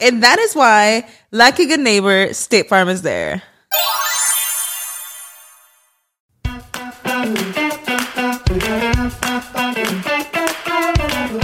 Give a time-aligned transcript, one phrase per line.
[0.00, 3.42] And that is why, like a good neighbor, State Farm is there.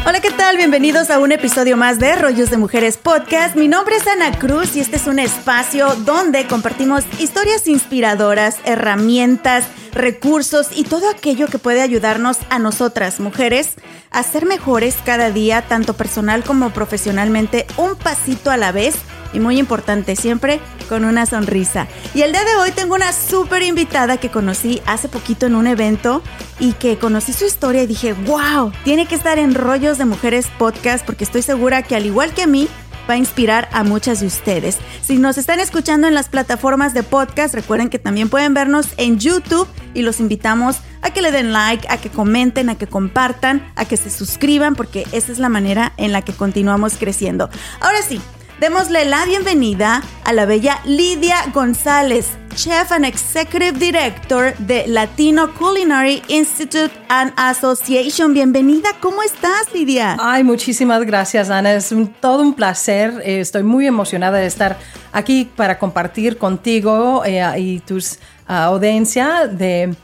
[0.07, 0.59] Hola, ¿qué tal?
[0.59, 3.57] Bienvenidos a un episodio más de Rollos de Mujeres Podcast.
[3.57, 9.65] Mi nombre es Ana Cruz y este es un espacio donde compartimos historias inspiradoras, herramientas,
[9.93, 13.77] recursos y todo aquello que puede ayudarnos a nosotras, mujeres,
[14.11, 18.97] a ser mejores cada día, tanto personal como profesionalmente, un pasito a la vez
[19.35, 21.87] y muy importante, siempre con una sonrisa.
[22.15, 25.67] Y el día de hoy tengo una súper invitada que conocí hace poquito en un
[25.67, 26.23] evento
[26.59, 30.47] y que conocí su historia y dije, wow, tiene que estar en Rollos de Mujeres
[30.59, 32.69] Podcast porque estoy segura que al igual que a mí,
[33.09, 34.79] va a inspirar a muchas de ustedes.
[35.03, 39.19] Si nos están escuchando en las plataformas de podcast, recuerden que también pueden vernos en
[39.19, 43.67] YouTube y los invitamos a que le den like, a que comenten, a que compartan,
[43.77, 47.51] a que se suscriban, porque esa es la manera en la que continuamos creciendo.
[47.81, 48.21] Ahora sí,
[48.61, 56.23] démosle la bienvenida a la bella Lidia González, Chef and Executive Director de Latino Culinary
[56.29, 58.33] Institute and Association.
[58.33, 60.17] Bienvenida, ¿cómo estás, Lidia?
[60.21, 61.75] Ay, muchísimas gracias, Ana.
[61.75, 63.23] Es todo un placer.
[63.25, 64.79] Eh, estoy muy emocionada de estar
[65.13, 69.95] aquí para compartir contigo eh, y tus uh, audiencia de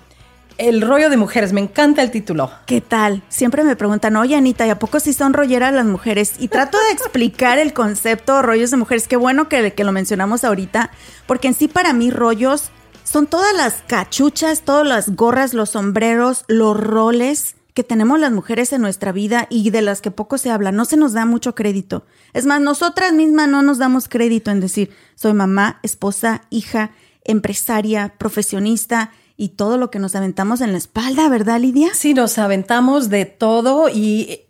[0.60, 2.50] el rollo de mujeres, me encanta el título.
[2.66, 3.22] ¿Qué tal?
[3.31, 6.34] Siempre me preguntan, oye Anita, ¿y a poco sí son rolleras las mujeres?
[6.38, 9.09] Y trato de explicar el concepto rollos de mujeres.
[9.09, 10.91] Qué bueno que lo mencionamos ahorita,
[11.26, 12.71] porque en sí para mí rollos
[13.04, 18.75] son todas las cachuchas, todas las gorras, los sombreros, los roles que tenemos las mujeres
[18.75, 20.72] en nuestra vida y de las que poco se habla.
[20.72, 22.04] No se nos da mucho crédito.
[22.34, 26.91] Es más, nosotras mismas no nos damos crédito en decir, soy mamá, esposa, hija,
[27.25, 31.94] empresaria, profesionista y todo lo que nos aventamos en la espalda, ¿verdad, Lidia?
[31.94, 34.42] Sí, nos aventamos de todo y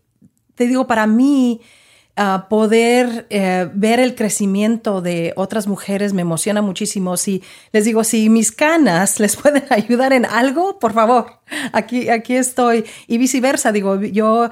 [0.57, 1.61] te digo, para mí
[2.19, 7.17] uh, poder uh, ver el crecimiento de otras mujeres me emociona muchísimo.
[7.17, 7.41] Si
[7.71, 11.39] les digo, si mis canas les pueden ayudar en algo, por favor,
[11.73, 12.85] aquí, aquí estoy.
[13.07, 14.51] Y viceversa, digo, yo...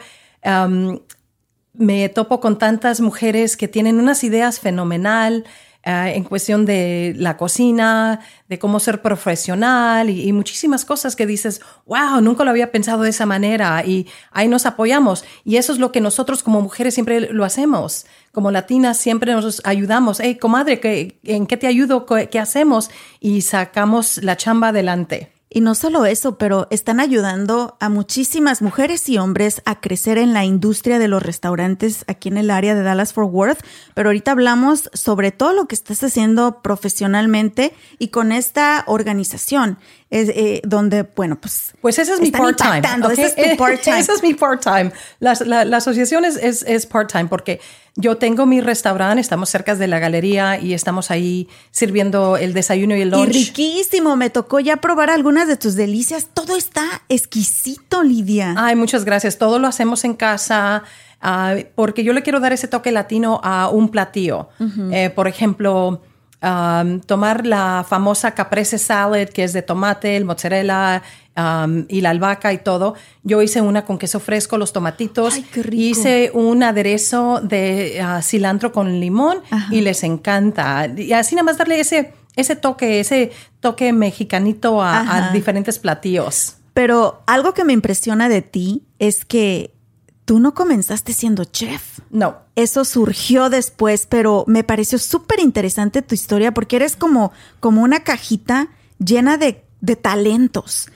[1.74, 5.44] Me topo con tantas mujeres que tienen unas ideas fenomenal,
[5.88, 11.26] Uh, en cuestión de la cocina, de cómo ser profesional y, y, muchísimas cosas que
[11.26, 15.24] dices, wow, nunca lo había pensado de esa manera y ahí nos apoyamos.
[15.46, 18.04] Y eso es lo que nosotros como mujeres siempre lo hacemos.
[18.32, 20.20] Como latinas siempre nos ayudamos.
[20.20, 22.04] Hey, comadre, ¿qué, ¿en qué te ayudo?
[22.04, 22.90] ¿Qué hacemos?
[23.18, 25.37] Y sacamos la chamba adelante.
[25.50, 30.34] Y no solo eso, pero están ayudando a muchísimas mujeres y hombres a crecer en
[30.34, 33.64] la industria de los restaurantes aquí en el área de Dallas Fort Worth.
[33.94, 39.78] Pero ahorita hablamos sobre todo lo que estás haciendo profesionalmente y con esta organización.
[40.10, 41.72] Es, eh, donde, bueno, pues...
[41.82, 42.80] Pues ese es mi part-time.
[43.04, 43.12] Okay?
[43.12, 43.98] Ese es tu part-time.
[43.98, 44.92] ese es mi part-time.
[45.20, 47.60] La, la, la, asociación es, es, es part-time porque
[47.94, 52.96] yo tengo mi restaurante, estamos cerca de la galería y estamos ahí sirviendo el desayuno
[52.96, 53.28] y el lunch.
[53.28, 56.28] Y riquísimo, me tocó ya probar algunas de tus delicias.
[56.32, 58.54] Todo está exquisito, Lidia.
[58.56, 59.36] Ay, muchas gracias.
[59.36, 60.84] Todo lo hacemos en casa.
[61.20, 64.48] Uh, porque yo le quiero dar ese toque latino a un platillo.
[64.60, 64.94] Uh -huh.
[64.94, 66.00] eh, por ejemplo,
[66.40, 71.02] Um, tomar la famosa caprese salad que es de tomate, el mozzarella
[71.36, 72.94] um, y la albahaca y todo.
[73.24, 75.34] Yo hice una con queso fresco, los tomatitos.
[75.34, 75.82] Ay, qué rico.
[75.82, 79.74] Hice un aderezo de uh, cilantro con limón Ajá.
[79.74, 80.86] y les encanta.
[80.96, 86.54] Y así nada más darle ese, ese toque, ese toque mexicanito a, a diferentes platillos.
[86.72, 89.74] Pero algo que me impresiona de ti es que
[90.28, 92.00] tú no comenzaste siendo chef.
[92.10, 92.36] No.
[92.54, 98.00] Eso surgió después, pero me pareció súper interesante tu historia porque eres como, como una
[98.04, 98.68] cajita
[99.02, 100.90] llena de, de talentos.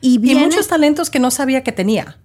[0.00, 2.18] Y, muchos talentos que no sabía que tenía.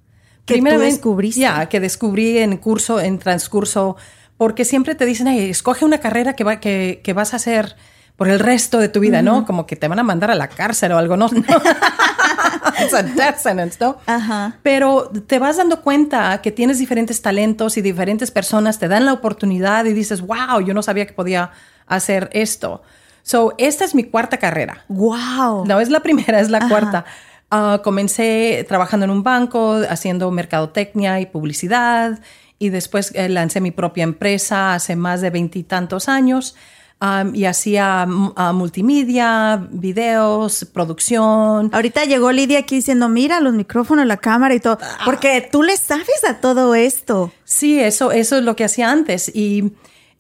[0.46, 1.40] Que Primeramente- descubriste.
[1.40, 3.96] Ya, que descubrí en curso, en transcurso,
[4.36, 7.76] porque siempre te dicen, "Hey, escoge una carrera que, va, que, que vas a hacer
[8.20, 9.46] por el resto de tu vida, ¿no?
[9.46, 11.28] Como que te van a mandar a la cárcel o algo, ¿no?
[12.84, 13.96] It's a death sentence, ¿no?
[14.08, 14.58] Ajá.
[14.62, 19.14] Pero te vas dando cuenta que tienes diferentes talentos y diferentes personas te dan la
[19.14, 21.52] oportunidad y dices, wow, yo no sabía que podía
[21.88, 22.84] hacer esto.
[23.24, 24.84] So, esta es mi cuarta carrera.
[24.90, 25.66] Wow.
[25.66, 26.68] No es la primera, es la Ajá.
[26.68, 27.06] cuarta.
[27.50, 32.20] Ah, comencé trabajando en un banco, haciendo mercadotecnia y publicidad,
[32.58, 36.58] y después eh, lancé mi propia empresa hace más de veintitantos años.
[37.00, 41.70] Am, y hacía multimedia, videos, producción.
[41.74, 45.00] Ahorita llegó Lidia aquí diciendo, mira los micrófonos, la cámara y todo, Ah.
[45.06, 47.32] porque tú le sabes a todo esto.
[47.44, 49.32] Sí, eso, eso es lo que hacía antes.
[49.34, 49.72] Y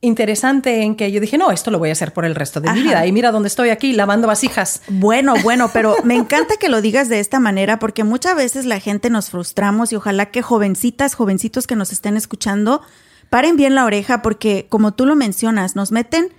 [0.01, 2.71] interesante en que yo dije, no, esto lo voy a hacer por el resto de
[2.71, 3.05] mi vida.
[3.05, 4.81] Y mira dónde estoy aquí, lavando vasijas.
[4.87, 8.79] Bueno, bueno, pero me encanta que lo digas de esta manera porque muchas veces la
[8.79, 12.81] gente nos frustramos y ojalá que jovencitas, jovencitos que nos estén escuchando,
[13.29, 16.29] paren bien la oreja porque como tú lo mencionas, nos meten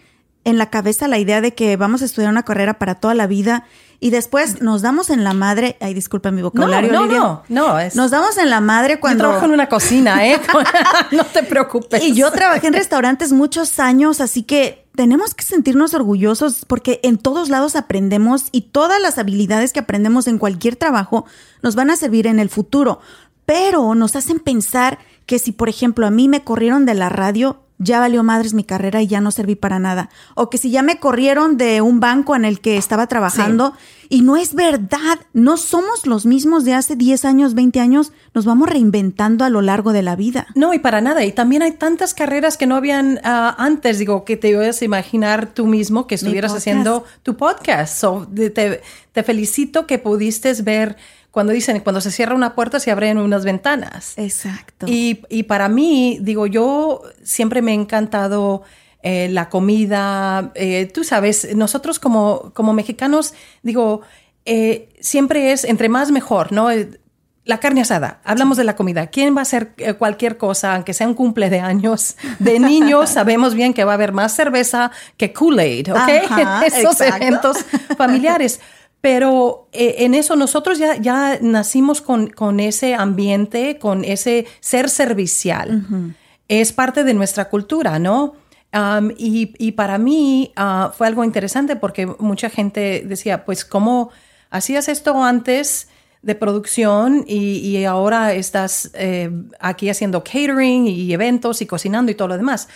[0.44, 3.26] en la cabeza la idea de que vamos a estudiar una carrera para toda la
[3.26, 3.64] vida
[4.02, 7.18] y después nos damos en la madre, ay, disculpa mi vocabulario, no, Lidia.
[7.18, 10.40] no, no, es- Nos damos en la madre Yo cuando trabajo en una cocina, ¿eh?
[11.12, 12.02] no te preocupes.
[12.02, 17.18] y yo trabajé en restaurantes muchos años, así que tenemos que sentirnos orgullosos porque en
[17.18, 21.26] todos lados aprendemos y todas las habilidades que aprendemos en cualquier trabajo
[21.62, 23.00] nos van a servir en el futuro.
[23.44, 27.60] Pero nos hacen pensar que si, por ejemplo, a mí me corrieron de la radio,
[27.80, 30.10] ya valió madres mi carrera y ya no serví para nada.
[30.34, 33.72] O que si ya me corrieron de un banco en el que estaba trabajando
[34.10, 38.44] y no es verdad, no somos los mismos de hace 10 años, 20 años, nos
[38.44, 40.46] vamos reinventando a lo largo de la vida.
[40.54, 41.24] No, y para nada.
[41.24, 43.98] Y también hay tantas carreras que no habían ah, antes.
[43.98, 47.98] Digo, que te ibas a imaginar tú mismo que estuvieras haciendo tu podcast.
[47.98, 48.82] So, te,
[49.12, 50.96] te felicito que pudiste ver
[51.30, 54.14] cuando dicen, cuando se cierra una puerta se abren unas ventanas.
[54.16, 54.86] Exacto.
[54.88, 58.62] Y, y para mí, digo, yo siempre me ha encantado
[59.02, 60.50] eh, la comida.
[60.54, 64.02] eh, tú sabes, nosotros como, como mexicanos, digo,
[64.44, 66.70] eh, siempre es entre más mejor, ¿no?
[66.70, 66.98] Eh,
[67.44, 69.06] La carne asada, hablamos de la comida.
[69.08, 73.10] ¿Quién va a hacer eh, cualquier cosa, aunque sea un cumpleaños de niños?
[73.18, 76.08] sabemos bien que va a haber más cerveza que Kool-Aid, ¿ok?
[76.38, 77.16] En esos exacto.
[77.24, 77.56] eventos
[77.96, 78.60] familiares.
[79.00, 84.90] Pero eh, en eso nosotros ya, ya nacimos con, con ese ambiente, con ese ser
[84.90, 86.14] servicial.
[86.48, 88.34] Es parte de nuestra cultura, ¿no?
[88.72, 94.10] Um, y, y para mí ah, fue algo interesante porque mucha gente decía, pues, ¿cómo
[94.50, 95.88] hacías esto antes
[96.22, 102.14] de producción y, y ahora estás eh, aquí haciendo catering y eventos y cocinando y
[102.14, 102.68] todo lo demás?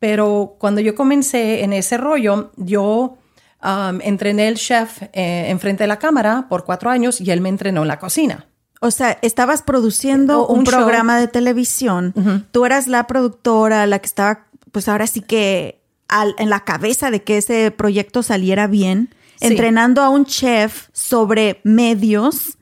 [0.00, 3.18] Pero cuando yo comencé en ese rollo, yo
[3.62, 7.48] um, entrené el chef eh, enfrente de la cámara por cuatro años y él me
[7.48, 8.46] entrenó en la cocina.
[8.80, 12.46] O sea, estabas produciendo un, programa de televisión.
[12.52, 17.10] Tú eras la productora, la que estaba, pues ahora sí que al- en la cabeza
[17.10, 19.48] de que ese proyecto saliera bien, Sí.
[19.48, 22.56] entrenando a un chef sobre medios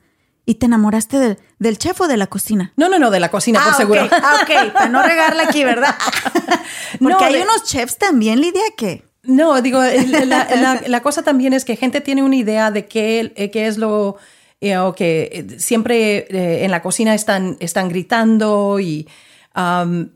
[0.45, 2.73] y te enamoraste del, del chef o de la cocina.
[2.75, 4.03] No, no, no, de la cocina, por ah, seguro.
[4.05, 5.95] ok, ah, ok, para no regarla aquí, ¿verdad?
[6.99, 9.05] Porque No, hay de- unos chefs también, Lidia, que...
[9.27, 13.33] No, digo, la, la- la cosa también es que gente tiene una idea de qué,
[13.35, 14.17] eh, qué es lo
[14.61, 19.07] eh, o que eh, siempre eh, en la cocina están, están gritando y,
[19.55, 20.09] um,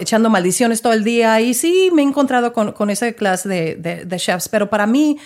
[0.00, 1.40] echando maldiciones todo el día.
[1.40, 4.86] Y sí, me he encontrado con, con esa clase de, de- de chefs, pero para
[4.86, 5.18] mí,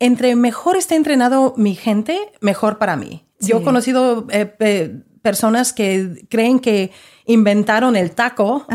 [0.00, 3.24] entre mejor esté entrenado mi gente, mejor para mí.
[3.40, 4.90] Yo he conocido eh, pe-
[5.22, 6.90] personas que creen que
[7.26, 8.66] inventaron el taco.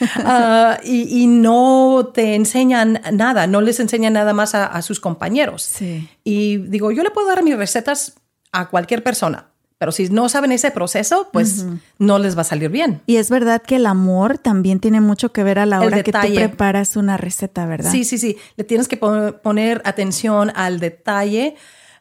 [0.16, 5.00] Ah, y, y no te enseñan nada, no les enseñan nada más a, a sus
[5.00, 5.62] compañeros.
[5.62, 6.08] Sí.
[6.24, 8.14] Y digo, yo le puedo dar mis recetas
[8.52, 11.66] a cualquier persona, pero si no saben ese proceso, pues
[11.98, 13.00] no les va a salir bien.
[13.06, 16.12] Y es verdad que el amor también tiene mucho que ver a la hora que
[16.12, 16.18] tú
[16.48, 17.90] preparas una receta, ¿verdad?
[17.90, 21.56] Sí, sí, sí, le tienes que pon- poner atención al detalle.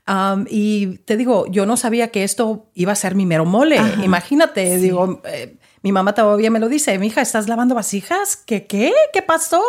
[0.07, 3.79] Um, y te digo, yo no sabía que esto iba a ser mi mero mole.
[4.03, 8.35] Imagínate, digo, eh, mi mamá todavía me lo dice, mi hija, ¿estás lavando vasijas?
[8.37, 8.93] ¿Qué, qué?
[9.13, 9.63] ¿Qué pasó?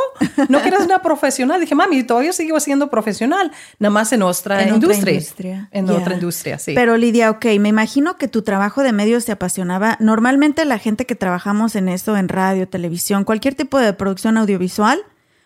[0.49, 1.61] No que eres una profesional.
[1.61, 5.14] Dije, mami, todavía sigo siendo profesional, nada más en nuestra En otra industria.
[5.14, 5.69] industria.
[5.73, 6.75] En otra industria, sí.
[6.75, 9.97] Pero Lidia, ok, me imagino que tu trabajo de medios te apasionaba.
[10.00, 15.00] Normalmente la gente que trabajamos en eso, en radio, televisión, cualquier tipo de producción audiovisual,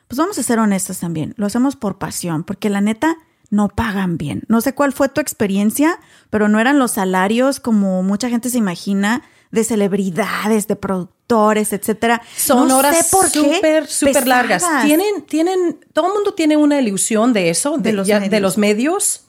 [0.08, 3.16] pues vamos a ser honestos también, lo hacemos por pasión, porque la neta
[3.50, 4.42] no pagan bien.
[4.48, 8.58] No sé cuál fue tu experiencia, pero no eran los salarios como mucha gente se
[8.58, 12.20] imagina de celebridades, de productores, etcétera.
[12.36, 14.64] Son no horas súper, súper largas.
[14.84, 18.30] Tienen, tienen, todo el mundo tiene una ilusión de eso, de, los ya- medios.
[18.30, 19.22] de los medios.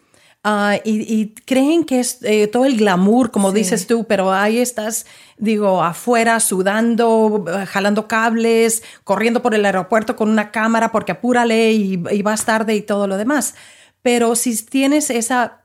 [0.86, 3.58] y, y creen que es eh, todo el glamour, como Sí.
[3.58, 5.06] dices tú, pero ahí estás,
[5.38, 12.02] digo, afuera sudando, jalando cables, corriendo por el aeropuerto con una cámara porque apúrale y,
[12.12, 13.56] y vas tarde y todo lo demás.
[14.02, 15.64] Pero si tienes esa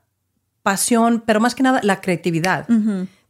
[0.63, 2.67] pasión, pero más que nada la creatividad.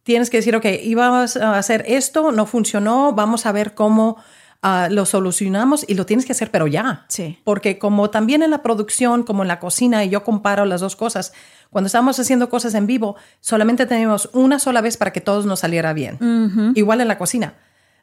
[0.02, 4.16] Tienes que decir, ok, íbamos a hacer esto, no funcionó, vamos a ver cómo
[4.62, 7.04] ah, lo solucionamos y lo tienes que hacer, pero ya.
[7.08, 7.38] Sí.
[7.44, 10.96] Porque como también en la producción, como en la cocina, y yo comparo las dos
[10.96, 11.32] cosas,
[11.70, 15.60] cuando estamos haciendo cosas en vivo, solamente tenemos una sola vez para que todos nos
[15.60, 16.72] saliera bien.
[16.74, 17.54] Igual en la cocina.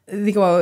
[0.06, 0.60] Digo,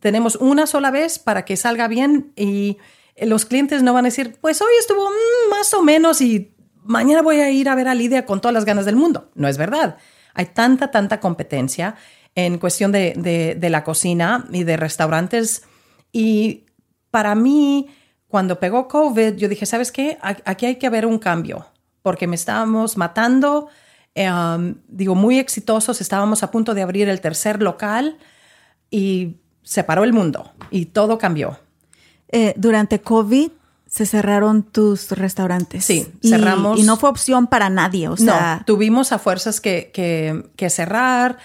[0.00, 2.76] tenemos una sola vez para que salga bien y
[3.20, 6.52] los clientes no van a decir, pues hoy estuvo mm, más o menos y
[6.84, 9.30] mañana voy a ir a ver a Lidia con todas las ganas del mundo.
[9.34, 9.96] No es verdad.
[10.34, 11.96] Hay tanta, tanta competencia
[12.34, 15.64] en cuestión de, de- la cocina y de restaurantes.
[16.12, 16.64] Y
[17.10, 17.88] para mí,
[18.28, 20.18] cuando pegó COVID, yo dije, ¿sabes qué?
[20.22, 21.66] Aquí hay que haber un cambio,
[22.02, 23.68] porque me estábamos matando,
[24.16, 28.16] um, digo, muy exitosos, estábamos a punto de abrir el tercer local
[28.90, 31.58] y se paró el mundo y todo cambió.
[32.28, 33.50] Eh, durante COVID
[33.92, 35.84] se cerraron tus restaurantes.
[35.84, 36.80] Sí, Y- cerramos.
[36.80, 38.08] Y, no fue opción para nadie.
[38.08, 41.36] O sea, no, tuvimos a fuerzas que, que- que cerrar.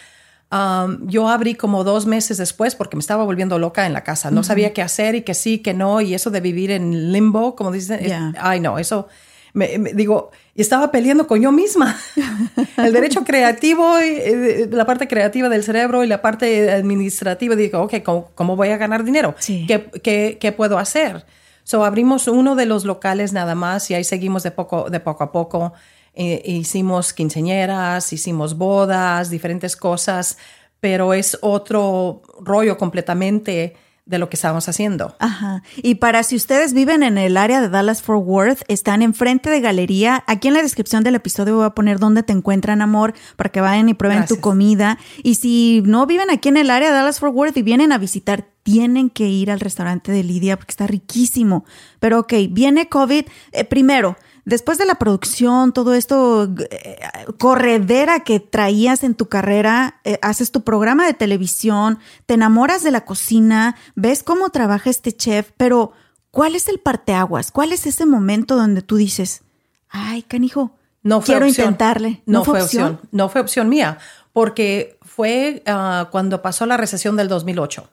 [0.49, 4.31] Um, yo abrí como dos meses después porque me estaba volviendo loca en la casa.
[4.31, 5.99] No sabía qué hacer y que sí, que no.
[5.99, 8.31] Y eso de vivir en limbo, como dicen, es- Ya.
[8.39, 9.09] ay no, eso,
[9.51, 11.97] me, me- digo, y estaba peleando con yo misma.
[12.77, 17.57] El derecho creativo, y, eh, la parte creativa del cerebro y la parte administrativa.
[17.57, 19.35] Digo, ok, ¿cómo, cómo voy a ganar dinero?
[19.37, 19.65] Sí.
[19.67, 21.25] ¿Qué, qué, qué puedo hacer?
[21.67, 25.25] So, abrimos uno de los locales nada más y ahí seguimos de poco, de poco
[25.25, 25.73] a poco.
[26.13, 30.37] Eh, hicimos quinceñeras, hicimos bodas, diferentes cosas,
[30.79, 33.75] pero es otro rollo completamente
[34.07, 35.15] de lo que estábamos haciendo.
[35.19, 35.63] Ajá.
[35.75, 39.59] Y para si ustedes viven en el área de Dallas Fort Worth, están enfrente de
[39.59, 40.23] galería.
[40.27, 43.61] Aquí en la descripción del episodio voy a poner dónde te encuentran, amor, para que
[43.61, 44.97] vayan y prueben tu comida.
[45.23, 47.97] Y si no viven aquí en el área de Dallas Fort Worth y vienen a
[47.97, 51.65] visitar, tienen que ir al restaurante de Lidia porque está riquísimo.
[51.99, 53.25] Pero ok, viene COVID.
[53.51, 56.97] Eh, primero, después de la producción, todo esto, eh,
[57.37, 62.91] corredera que traías en tu carrera, eh, haces tu programa de televisión, te enamoras de
[62.91, 65.91] la cocina, ves cómo trabaja este chef, pero
[66.31, 67.51] ¿cuál es el parteaguas?
[67.51, 69.43] ¿Cuál es ese momento donde tú dices,
[69.89, 70.71] ay, canijo,
[71.03, 71.65] No fue quiero opción.
[71.65, 72.23] intentarle?
[72.25, 73.01] No, fue opción?
[73.11, 73.97] No fue opción mía,
[74.31, 77.89] porque fue ah, cuando pasó la recesión del 2008.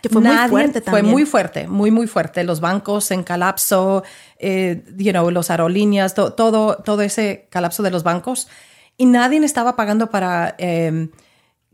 [0.00, 1.04] Que fue muy fuerte también.
[1.04, 2.44] Fue muy fuerte, muy, muy fuerte.
[2.44, 4.04] Los bancos en colapso,
[4.38, 8.46] eh, you know, los aerolíneas, to- todo, todo ese colapso de los bancos.
[8.96, 11.08] Y nadie estaba pagando para eh,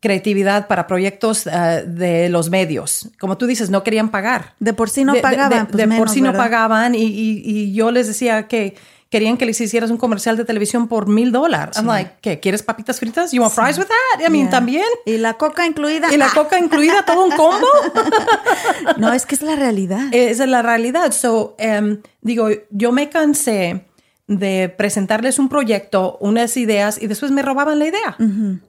[0.00, 3.10] creatividad, para proyectos eh, de los medios.
[3.20, 4.54] Como tú dices, no querían pagar.
[4.60, 5.66] De por sí no De- pagaban.
[5.66, 8.76] De, pues de por sí no pagaban y, y- y yo les decía que
[9.10, 11.76] querían que les hicieras un comercial de televisión por mil dólares.
[11.78, 12.40] I'm like, ¿qué?
[12.40, 13.32] ¿Quieres papitas fritas?
[13.32, 14.20] You want fries with that?
[14.26, 14.50] I mean, Yeah.
[14.50, 14.84] también.
[15.06, 16.12] Y la coca incluida.
[16.12, 17.66] Y la Ah, coca incluida, todo un combo.
[18.98, 20.08] No, es que es la realidad.
[20.12, 21.12] Es la realidad.
[21.12, 23.84] So, em, digo, yo me cansé
[24.26, 28.16] de presentarles un proyecto, unas ideas y después me robaban la idea.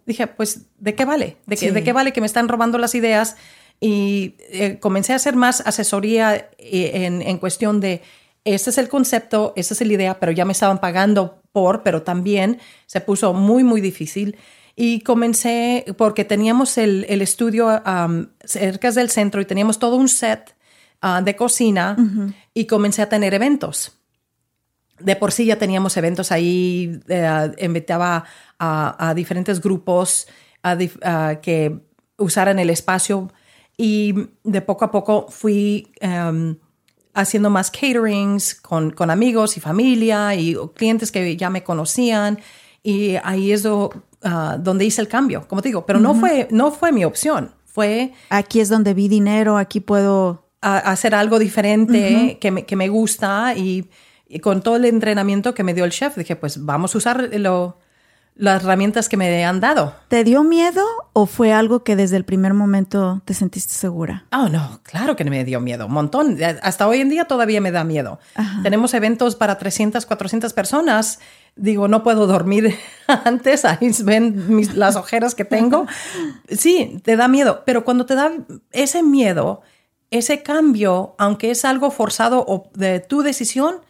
[0.06, 1.36] Dije, pues, ¿de qué vale?
[1.48, 1.72] ¿De, qué, Sí.
[1.72, 3.36] ¿De qué vale que me están robando las ideas?
[3.82, 8.02] Y eh, comencé a hacer más asesoría eh, en, en cuestión de,
[8.46, 12.02] este es el concepto, esta es la idea, pero ya me estaban pagando por, pero
[12.04, 14.38] también se puso muy, muy difícil.
[14.76, 20.08] Y comencé, porque teníamos el, el estudio am, cerca del centro y teníamos todo un
[20.08, 20.56] set
[21.02, 21.98] ah, de cocina
[22.54, 23.98] y comencé a tener eventos.
[25.00, 28.24] De por sí ya teníamos eventos ahí, eh, invitaba
[28.58, 30.28] a, a diferentes grupos
[30.62, 31.80] a dif- a que
[32.18, 33.32] usaran el espacio
[33.78, 36.58] y de poco a poco fui em,
[37.14, 42.40] haciendo más caterings con, con amigos y familia y clientes que ya me conocían.
[42.84, 43.90] Y ahí es do-
[44.24, 47.54] ah, donde hice el cambio, como te digo, pero no, fue, no fue mi opción,
[47.66, 50.46] fue Aquí es donde vi dinero, aquí puedo.
[50.62, 53.90] a, hacer algo diferente que, me, que me gusta y,
[54.28, 57.30] y con todo el entrenamiento que me dio el chef dije pues vamos a usar
[57.34, 57.79] lo-
[58.40, 59.94] las herramientas que me han dado.
[60.08, 60.82] ¿Te dio miedo
[61.12, 64.26] o fue algo que desde el primer momento te sentiste segura?
[64.32, 66.38] Oh, no, claro que me dio miedo, un montón.
[66.64, 68.18] Hasta hoy en día todavía me da miedo.
[68.64, 71.20] Tenemos eventos para 300, 400 personas.
[71.58, 72.74] Digo, no puedo dormir
[73.08, 75.86] antes, ahí ven mis- las ojeras que tengo.
[76.50, 78.32] Sí, te da miedo, pero cuando te da
[78.72, 79.62] ese miedo,
[80.12, 83.82] ese cambio, aunque es algo forzado o de tu decisión,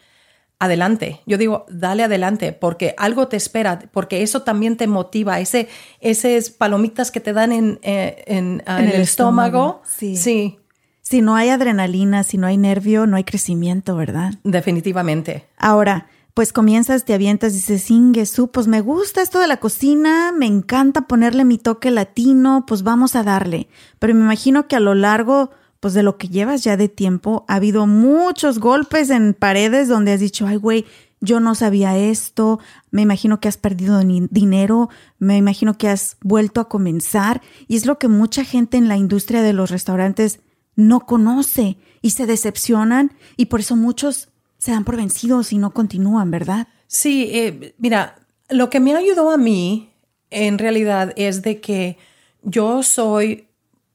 [0.59, 1.21] adelante.
[1.25, 5.39] Yo digo, dale adelante, porque algo te espera, porque eso también te motiva.
[5.39, 5.69] Ese,
[6.01, 9.81] esas palomitas que te dan en, eh, en, ah, en el, estómago.
[9.85, 10.17] Sí.
[10.17, 10.59] sí,
[11.01, 14.33] Si no hay adrenalina, si no hay nervio, no hay crecimiento, ¿verdad?
[14.43, 15.47] definitivamente.
[15.57, 20.45] Ahora, pues comienzas, te avientas, dices, Ingesu, pues me gusta esto de la cocina, me
[20.45, 23.67] encanta ponerle mi toque latino, pues vamos a darle.
[23.97, 27.45] Pero me imagino que a lo largo, pues de lo que llevas ya de tiempo,
[27.47, 30.85] ha habido muchos golpes en paredes donde has dicho, ay, güey,
[31.21, 32.59] yo no sabía esto,
[32.91, 37.41] me imagino que has perdido dinero, me imagino que has vuelto a comenzar.
[37.67, 40.39] Y es lo que mucha gente en la industria de los restaurantes
[40.75, 45.71] no conoce y se decepcionan y por eso muchos se dan por vencidos y no
[45.73, 46.67] continúan, ¿verdad?
[46.87, 48.15] Sí, eh, mira,
[48.49, 49.89] lo que me ayudó a mí
[50.29, 51.97] en realidad es de que
[52.43, 53.48] yo soy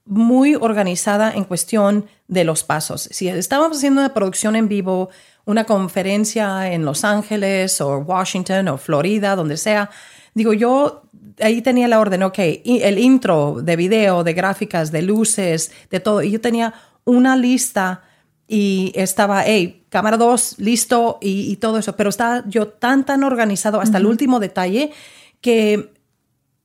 [0.07, 3.09] muy organizada en cuestión de los pasos.
[3.11, 5.09] Si estábamos haciendo una producción en vivo,
[5.45, 9.91] una conferencia en Los Ángeles o Washington o Florida, donde sea,
[10.35, 11.03] digo, yo
[11.41, 16.23] ahí tenía la orden, ok, el intro de video, de gráficas, de luces, de todo.
[16.23, 18.03] Y yo tenía una lista
[18.47, 21.97] y estaba, hey, cámara 2, listo y, y todo eso.
[21.97, 24.93] Pero estaba yo tan, tan organizado hasta el último detalle
[25.41, 25.95] que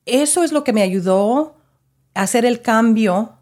[0.05, 1.58] eso es lo que me ayudó
[2.13, 3.33] hacer el cambio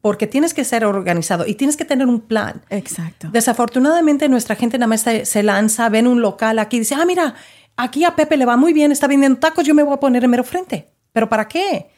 [0.00, 2.62] porque tienes que ser organizado y tienes que tener un plan.
[2.70, 3.28] Exacto.
[3.32, 7.04] Desafortunadamente nuestra gente nada más se, se lanza, ven un local aquí y dice, ah,
[7.06, 7.34] mira,
[7.76, 10.24] aquí a Pepe le va muy bien, está vendiendo tacos, yo me voy a poner
[10.24, 10.88] en mero frente.
[11.12, 11.88] ¿Pero para qué?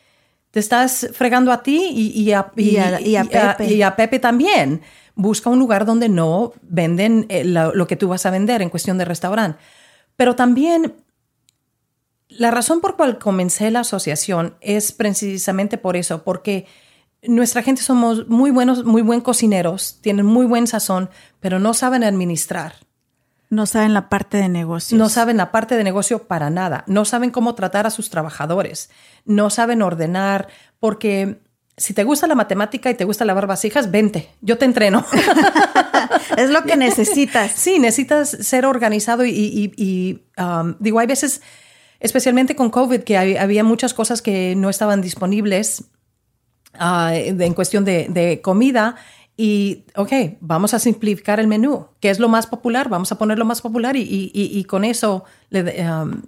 [0.50, 3.73] Te estás fregando a ti y, y a, Y a- y a Pepe.
[3.73, 4.83] y a Pepe también.
[5.16, 8.69] Busca un lugar donde no venden eh, lo, lo que tú vas a vender en
[8.69, 9.59] cuestión de restaurante.
[10.16, 10.95] Pero también
[12.38, 16.67] la razón por cual comencé la asociación es precisamente por eso, porque
[17.23, 21.11] nuestra gente somos muy buenos, muy buen cocineros, tienen muy buen sazón,
[21.41, 22.75] pero no saben administrar.
[23.50, 24.99] No saben la parte de negocios.
[24.99, 26.83] No saben la parte de negocio para nada.
[26.88, 28.91] No saben cómo tratar a sus trabajadores.
[29.25, 30.49] No saben ordenar,
[30.81, 31.41] porque
[31.76, 35.05] si te gusta la matemática y te gusta lavar vasijas, vente, yo te entreno.
[36.37, 37.53] es lo que necesitas.
[37.53, 41.40] Sí, necesitas ser organizado y, y- y, um, digo, hay veces,
[42.05, 45.85] especialmente con COVID, que había muchas cosas que no estaban disponibles
[46.75, 48.97] ah, en cuestión de, comida.
[49.38, 51.87] Y, ok, vamos a simplificar el menú.
[52.01, 52.90] ¿Qué es lo más popular?
[52.90, 55.25] Vamos a poner lo más popular y, con eso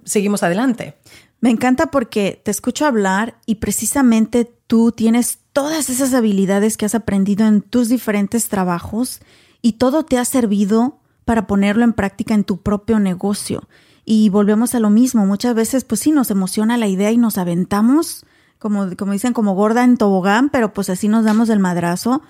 [0.03, 0.95] seguimos adelante.
[1.41, 6.95] Me encanta porque te escucho hablar y precisamente tú tienes todas esas habilidades que has
[6.95, 9.19] aprendido en tus diferentes trabajos
[9.61, 13.67] y todo te ha servido para ponerlo en práctica en tu propio negocio.
[14.09, 17.37] Y volvemos a lo mismo, muchas veces pues sí nos emociona la idea y nos
[17.37, 18.25] aventamos,
[18.57, 22.21] como, como dicen, como gorda en tobogán, pero pues así nos damos el madrazo.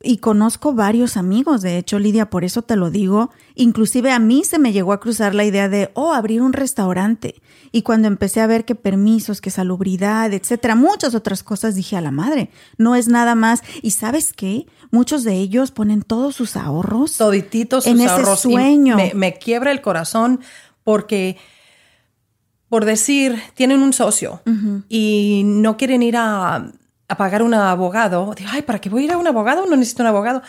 [0.00, 3.30] Y conozco varios amigos, de hecho, Lidia, por eso te lo digo.
[3.56, 7.42] Inclusive a mí se me llegó a cruzar la idea de, oh, abrir un restaurante.
[7.72, 12.02] Y cuando empecé a ver que permisos, que salubridad, etcétera, muchas otras cosas, dije a
[12.02, 13.62] la madre, no es nada más.
[13.82, 14.66] ¿Y sabes qué?
[14.92, 18.96] Muchos de ellos ponen todos sus ahorros Todititos sus en ese ahorros sueño.
[18.96, 20.40] Me, me quiebra el corazón
[20.86, 21.36] porque,
[22.68, 24.40] por decir, tienen un socio
[24.88, 26.70] y no quieren ir a,
[27.08, 28.32] a pagar un abogado.
[28.36, 29.66] Digo, ay, ¿para qué voy a ir a un abogado?
[29.66, 30.42] No necesito un abogado.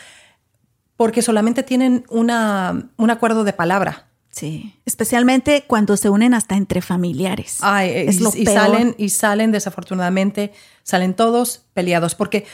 [0.96, 4.10] Porque solamente tienen una, un acuerdo de palabra.
[4.30, 7.58] Sí, especialmente cuando se unen hasta entre familiares.
[7.62, 8.58] Ay, eh, es y, lo y peor.
[8.58, 12.46] salen y salen desafortunadamente salen todos peleados porque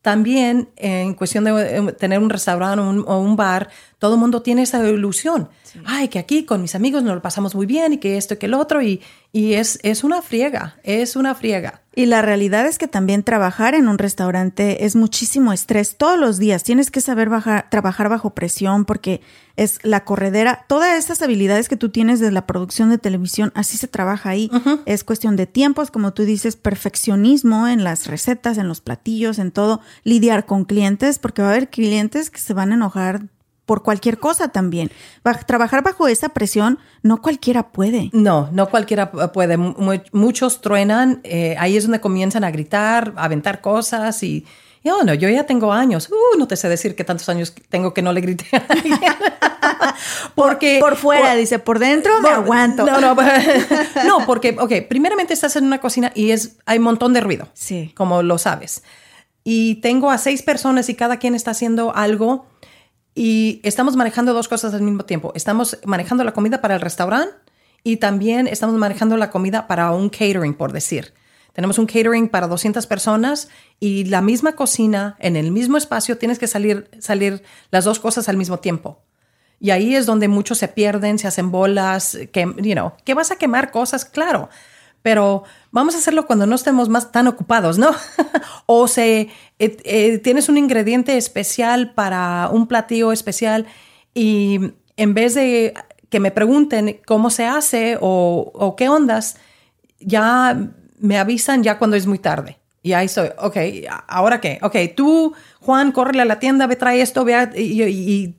[0.00, 3.68] también en cuestión de eh, tener un restaurante o un, o un bar
[4.02, 5.48] todo el mundo tiene esa ilusión
[5.84, 8.36] ay que aquí con mis amigos nos lo pasamos muy bien y que esto y
[8.38, 9.00] que el otro y,
[9.32, 13.74] y es, es una friega es una friega Y la realidad es que también trabajar
[13.74, 16.64] en un restaurante es muchísimo estrés todos los días.
[16.64, 19.20] Tienes que saber bajar- trabajar bajo presión porque
[19.56, 20.64] es la corredera.
[20.68, 24.48] Todas esas habilidades que tú tienes de la producción de televisión, así se trabaja ahí.
[24.86, 29.50] Es cuestión de tiempos, como tú dices, perfeccionismo en las recetas, en los platillos, en
[29.52, 29.80] todo.
[30.04, 33.26] Lidiar con clientes, porque va a haber clientes que se van a enojar
[33.72, 34.90] por cualquier cosa también.
[35.24, 38.10] Baj- trabajar bajo esa presión, no cualquiera puede.
[38.12, 42.50] no no cualquiera pu- puede Mu- mu- muchos truenan eh, ahí es donde comienzan a
[42.50, 44.44] gritar a aventar cosas y
[44.84, 46.10] y, oh, no, yo ya tengo años.
[46.10, 48.98] Uh, no te sé decir qué tantos años tengo que no le grité a alguien.
[50.34, 52.84] Porque Por fuera, dice, por dentro me aguanto.
[52.84, 53.14] No, no,
[54.06, 57.48] no, porque, ok, primeramente estás en una cocina y es, hay un montón de ruido.
[57.54, 57.92] Sí.
[57.96, 58.82] Como lo sabes.
[59.44, 62.46] Y tengo a seis personas y cada quien está haciendo algo
[63.14, 65.32] y estamos manejando dos cosas al mismo tiempo.
[65.34, 67.34] Estamos manejando la comida para el restaurante
[67.84, 71.12] y también estamos manejando la comida para un catering, por decir.
[71.52, 73.48] Tenemos un catering para 200 personas
[73.78, 78.28] y la misma cocina, en el mismo espacio, tienes que salir, salir las dos cosas
[78.28, 79.02] al mismo tiempo.
[79.60, 83.30] Y ahí es donde muchos se pierden, se hacen bolas, que, you know, que vas
[83.30, 84.48] a quemar cosas, claro.
[85.02, 87.90] Pero vamos a hacerlo cuando no estemos más tan ocupados, ¿no?
[88.66, 93.66] o se, eh, eh, tienes un ingrediente especial para un platillo especial
[94.14, 94.60] y
[94.96, 95.74] en vez de
[96.08, 99.36] que me pregunten cómo se hace o, qué ondas,
[99.98, 100.58] ya
[100.98, 102.58] me avisan ya cuando es muy tarde.
[102.82, 103.56] Y ahí estoy, ok,
[104.08, 104.58] ¿ahora qué?
[104.62, 108.36] Ok, tú, Juan, córrele a la tienda, ve, trae esto, vea, y, y,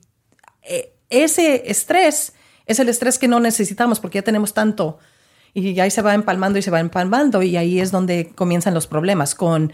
[0.62, 2.34] eh, ese estrés
[2.66, 4.98] es el estrés que no necesitamos porque ya tenemos tanto.
[5.54, 8.88] Y ahí se va empalmando y se va empalmando y ahí es donde comienzan los
[8.88, 9.72] problemas con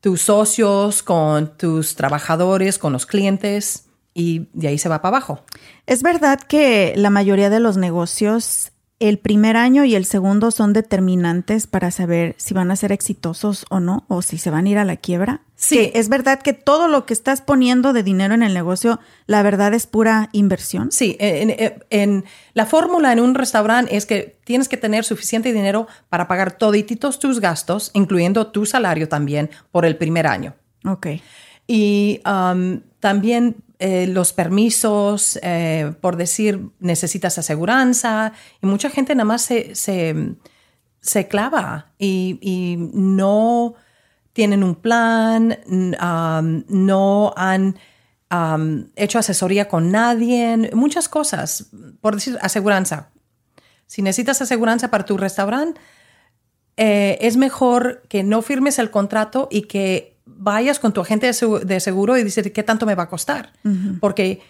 [0.00, 5.44] tus socios, con tus trabajadores, con los clientes y de ahí se va para abajo.
[5.86, 8.69] Es verdad que la mayoría de los negocios
[9.00, 13.64] el primer año y el segundo son determinantes para saber si van a ser exitosos
[13.70, 15.40] o no, o si se van a ir a la quiebra.
[15.56, 15.90] Sí.
[15.94, 19.74] es verdad que todo lo que estás poniendo de dinero en el negocio, la verdad
[19.74, 20.90] es pura inversión.
[20.90, 26.28] Sí, en, la fórmula en un restaurante es que tienes que tener suficiente dinero para
[26.28, 30.54] pagar todititos tus gastos, incluyendo tu salario también, por el primer año.
[30.84, 31.06] Ok.
[31.72, 39.24] Y um, también eh, los permisos, eh, por decir, necesitas aseguranza, y mucha gente nada
[39.24, 43.74] más se, se, clava y, no
[44.32, 47.78] tienen un plan, um, no han
[48.32, 53.10] um, hecho asesoría con nadie, muchas cosas, por decir, aseguranza.
[53.86, 55.80] Si necesitas aseguranza para tu restaurante,
[56.76, 61.80] eh, es mejor que no firmes el contrato y que vayas con tu agente de
[61.80, 63.52] seguro y dices, ¿qué tanto me va a costar?
[64.00, 64.40] Porque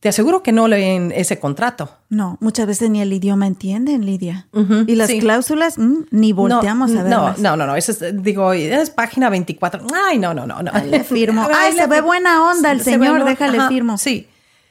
[0.00, 1.90] te aseguro que no leen ese contrato.
[2.08, 4.46] No, muchas veces ni el idioma entienden, Lidia.
[4.86, 7.38] Y las cláusulas, mm, ni volteamos a verlas.
[7.38, 9.86] No, no, no, eso es, digo, es página 24.
[10.06, 10.72] Ay, no, no, no, no.
[10.84, 11.46] le firmo.
[11.54, 13.98] Ay, se ve buena onda el señor, déjale firmo.
[13.98, 14.28] Sí.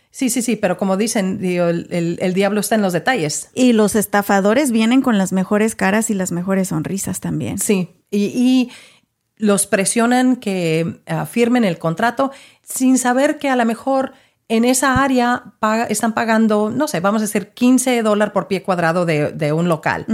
[0.10, 3.50] Sí, sí, sí, pero como dicen, digo, el, el, diablo está en los detalles.
[3.54, 7.60] Y los estafadores vienen con las mejores caras y las mejores sonrisas también.
[7.60, 8.72] Sí, y, y
[9.38, 12.32] los presionan que ah, firmen el contrato
[12.64, 14.14] sin saber que a lo mejor
[14.50, 15.54] en esa área
[15.90, 20.06] están pagando, no sé, vamos a decir 15 dólares por pie cuadrado de, un local.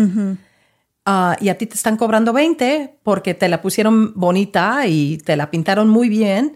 [1.06, 5.36] Ah, y a ti te están cobrando 20 porque te la pusieron bonita y te
[5.36, 6.56] la pintaron muy bien,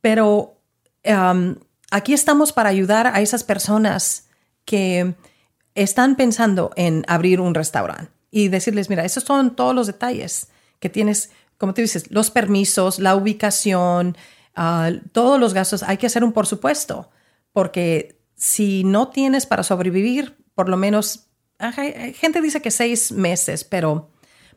[0.00, 0.60] pero
[1.90, 4.28] aquí estamos para ayudar a esas personas
[4.64, 5.14] que
[5.74, 10.48] están pensando en abrir un restaurante y decirles, mira, esos son todos los detalles
[10.80, 14.16] que tienes como tú dices, los permisos, la ubicación,
[14.54, 17.10] ah, todos los gastos, hay que hacer un por supuesto,
[17.52, 21.28] porque si no tienes para sobrevivir, por lo menos,
[22.14, 24.10] gente dice que seis meses, pero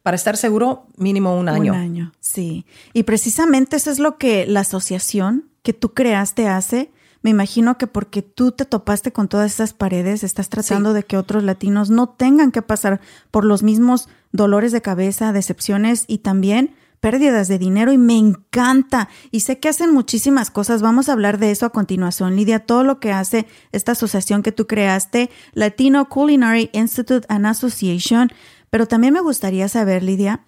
[0.04, 1.74] para estar seguro, mínimo un año.
[1.74, 2.66] Un año, sí.
[2.94, 6.92] Y precisamente eso es lo que la asociación que tú creaste hace.
[7.22, 11.18] Me imagino que porque tú te topaste con todas esas paredes, estás tratando de que
[11.18, 16.76] otros latinos no tengan que pasar por los mismos dolores de cabeza, decepciones y también
[17.00, 19.10] pérdidas de dinero y me encanta.
[19.32, 20.82] Y sé que hacen muchísimas cosas.
[20.82, 22.60] Vamos a hablar de eso a continuación, Lidia.
[22.60, 28.32] Todo lo que hace esta asociación que tú creaste, Latino Culinary Institute and Association.
[28.70, 30.46] Pero también me gustaría saber, Lidia,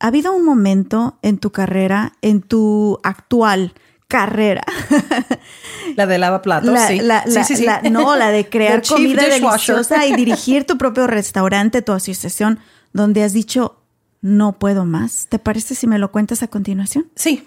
[0.00, 3.74] ¿ha habido un momento en tu carrera, en tu actual
[4.14, 4.62] carrera.
[5.96, 7.00] La de lavaplatos, sí.
[7.44, 12.58] sí, sí, no, la de crear comida deliciosa y dirigir tu propio restaurante, tu asociación,
[12.92, 13.83] donde has dicho,
[14.24, 15.26] no puedo más.
[15.28, 17.06] ¿Te parece si me lo cuentas a continuación?
[17.14, 17.46] Sí.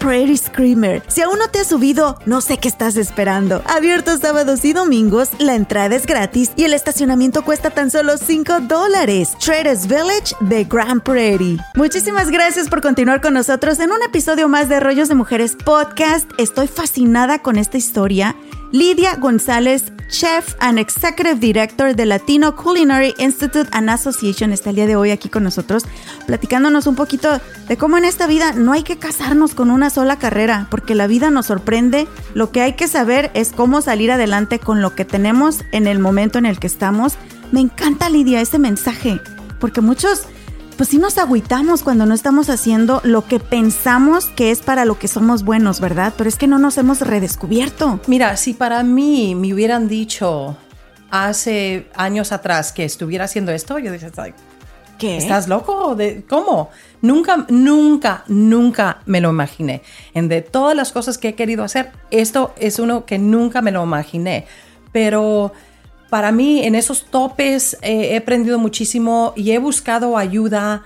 [0.00, 1.02] Prairie Screamer.
[1.06, 3.62] Si aún no te has subido, no sé qué estás esperando.
[3.66, 8.60] Abierto sábados y domingos, la entrada es gratis y el estacionamiento cuesta tan solo 5
[8.62, 9.36] dólares.
[9.38, 11.58] Traders Village de Grand Prairie.
[11.74, 16.28] Muchísimas gracias por continuar con nosotros en un episodio más de Rollos de Mujeres Podcast.
[16.38, 18.34] Estoy fascinada con esta historia.
[18.72, 24.86] Lidia González, Chef and Executive Director de Latino Culinary Institute and Association, está el día
[24.86, 25.84] de hoy aquí con nosotros,
[26.26, 30.20] platicándonos un poquito de cómo en esta vida no hay que casarnos con una sola
[30.20, 32.06] carrera, porque la vida nos sorprende.
[32.34, 35.98] Lo que hay que saber es cómo salir adelante con lo que tenemos en el
[35.98, 37.14] momento en el que estamos.
[37.50, 39.20] Me encanta, Lidia, ese mensaje,
[39.58, 40.26] porque muchos
[40.80, 44.98] pues sí nos agüitamos cuando no estamos haciendo lo que pensamos que es para lo
[44.98, 46.14] que somos buenos, ¿verdad?
[46.16, 48.00] Pero es que no nos hemos redescubierto.
[48.06, 50.56] Mira, si para mí me hubieran dicho
[51.10, 54.10] hace años atrás que estuviera haciendo esto, yo dije,
[54.98, 55.18] ¿Qué?
[55.18, 55.94] ¿estás loco?
[55.96, 56.70] ¿De, ¿Cómo?
[57.02, 59.82] Nunca, nunca, nunca me lo imaginé.
[60.14, 63.70] En de todas las cosas que he querido hacer, esto es uno que nunca me
[63.70, 64.46] lo imaginé.
[64.92, 65.52] Pero
[66.10, 70.82] para mí en esos topes eh, he aprendido muchísimo y he buscado ayuda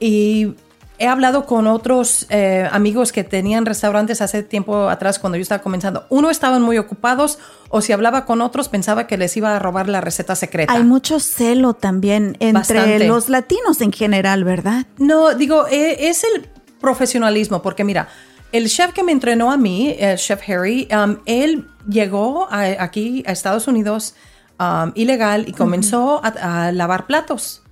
[0.00, 0.54] y
[0.98, 5.62] he hablado con otros eh, amigos que tenían restaurantes hace tiempo atrás cuando yo estaba
[5.62, 6.04] comenzando.
[6.08, 9.88] Uno estaban muy ocupados o si hablaba con otros pensaba que les iba a robar
[9.88, 10.72] la receta secreta.
[10.72, 13.08] Hay mucho celo también entre Bastante.
[13.08, 14.86] los latinos en general, ¿verdad?
[14.98, 16.48] No, digo, eh, es el
[16.80, 18.08] profesionalismo, porque mira,
[18.52, 23.24] el chef que me entrenó a mí, el chef Harry, um, él llegó a- aquí
[23.26, 24.14] a Estados Unidos
[24.58, 27.62] um, ilegal y comenzó a, a lavar platos.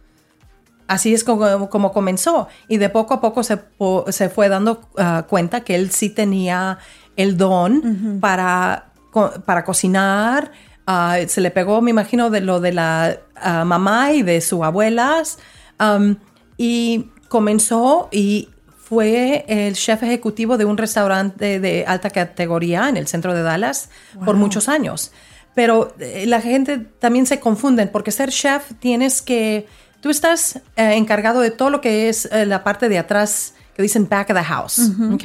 [0.89, 2.49] Así es como, como comenzó.
[2.69, 6.11] Y de poco a poco se, po- se fue dando ah, cuenta que él sí
[6.11, 6.79] tenía
[7.17, 10.53] el don para, co- para cocinar.
[10.87, 14.63] Ah, se le pegó, me imagino, de lo de la ah, mamá y de sus
[14.63, 15.39] abuelas.
[15.81, 16.17] Um,
[16.59, 23.07] y comenzó y fue el chef ejecutivo de un restaurante de alta categoría en el
[23.07, 23.89] centro de Dallas
[24.23, 25.13] por muchos años.
[25.55, 29.67] Pero eh, la gente también se confunden porque ser chef tienes que,
[30.01, 33.83] tú estás eh, encargado de todo lo que es eh, la parte de atrás que
[33.83, 34.79] dicen back of the house,
[35.13, 35.25] ¿ok?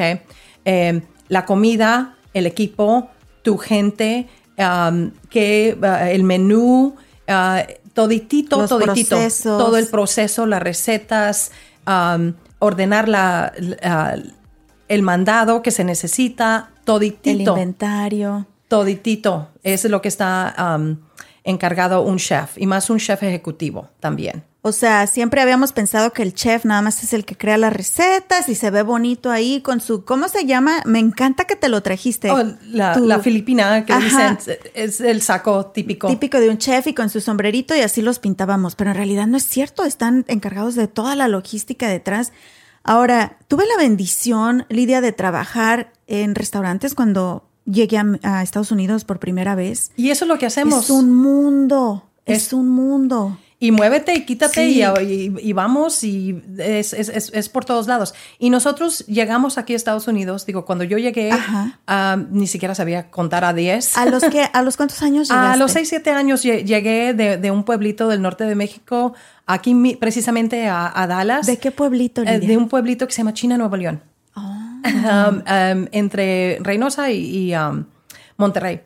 [0.65, 3.09] Eh, la comida, el equipo,
[3.41, 6.95] tu gente, um, que, uh, el menú,
[7.27, 9.57] uh, toditito, Los toditito, procesos.
[9.57, 11.51] todo el proceso, las recetas,
[11.85, 14.17] um, ordenar la, la-
[14.87, 18.45] el mandado que se necesita, El toditito, inventario.
[18.69, 19.49] toditito.
[19.73, 20.97] Es lo que está um,
[21.43, 24.43] encargado un chef y más un chef ejecutivo también.
[24.61, 27.71] O sea, siempre habíamos pensado que el chef nada más es el que crea las
[27.71, 30.81] recetas y se ve bonito ahí con su, ¿cómo se llama?
[30.85, 32.29] Me encanta que te lo trajiste.
[32.31, 34.03] Oh, la, Tu- la filipina que Ajá.
[34.35, 36.07] dicen es el saco típico.
[36.09, 39.25] típico de un chef y con su sombrerito y así los pintábamos, pero en realidad
[39.27, 42.33] no es cierto, están encargados de toda la logística detrás.
[42.83, 49.03] Ahora, tuve la bendición, Lidia, de trabajar en restaurantes cuando llegué a, a Estados Unidos
[49.03, 49.91] por primera vez.
[49.95, 50.85] Y eso es lo que hacemos.
[50.85, 53.37] Es un mundo, es, Es- un mundo.
[53.59, 54.83] Y muévete y quítate Sí.
[54.83, 58.13] y, y- y vamos y es, es- es- por todos lados.
[58.37, 61.31] Y nosotros llegamos aquí a Estados Unidos, digo, cuando yo llegué,
[61.87, 63.97] ah, ni siquiera sabía contar a 10.
[63.97, 65.53] ¿A los que, a los cuántos años llegaste?
[65.53, 69.15] A los 6, 7 años lle- llegué de, de un pueblito del norte de México,
[69.47, 71.47] aquí precisamente a, a Dallas.
[71.47, 72.49] ¿De qué pueblito, Eh, Lidia?
[72.49, 74.03] de un pueblito que se llama China, Nuevo León.
[74.87, 77.85] Um, um, entre Reynosa y, y, um,
[78.37, 78.81] Monterrey.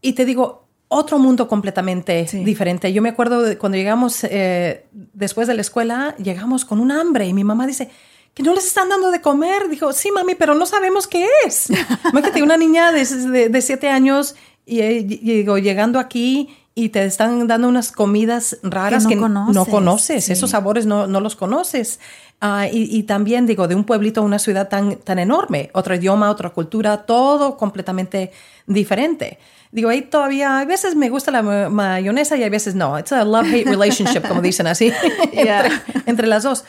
[0.00, 2.44] Y te digo, otro mundo completamente Sí.
[2.44, 2.92] diferente.
[2.92, 7.26] Yo me acuerdo de cuando llegamos eh, después de la escuela, llegamos con un hambre
[7.26, 7.90] y mi mamá dice,
[8.34, 9.68] que no les están dando de comer.
[9.68, 11.68] Dijo, sí, mami, pero no sabemos qué es.
[12.12, 14.34] Imagínate una niña de, de, de siete años
[14.66, 19.10] y, eh, y- y digo, llegando aquí y te están dando unas comidas raras Que
[19.14, 20.24] que, no no conoces, conoces.
[20.26, 20.32] sí.
[20.32, 22.00] Esos sabores no, no los conoces.
[22.40, 25.94] Ah, y, y también, digo, de un pueblito a una ciudad tan, tan enorme, otro
[25.94, 28.32] idioma, otra cultura, todo completamente
[28.66, 29.38] diferente.
[29.72, 32.98] Digo, ahí todavía, a veces me gusta la ma- mayonesa y a veces no.
[32.98, 34.92] It's a love-hate relationship, como dicen así,
[35.32, 35.64] Yeah.
[35.66, 36.64] entre, entre las dos.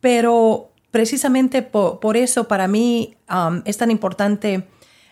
[0.00, 4.66] Pero precisamente po- por, eso, para mí, um, es tan importante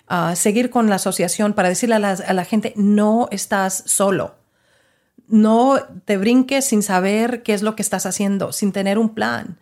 [0.09, 4.35] ah, seguir con la asociación para decirle a la, a la gente, no estás solo
[5.29, 9.59] no te brinques sin saber qué es lo que estás haciendo, sin tener un plan.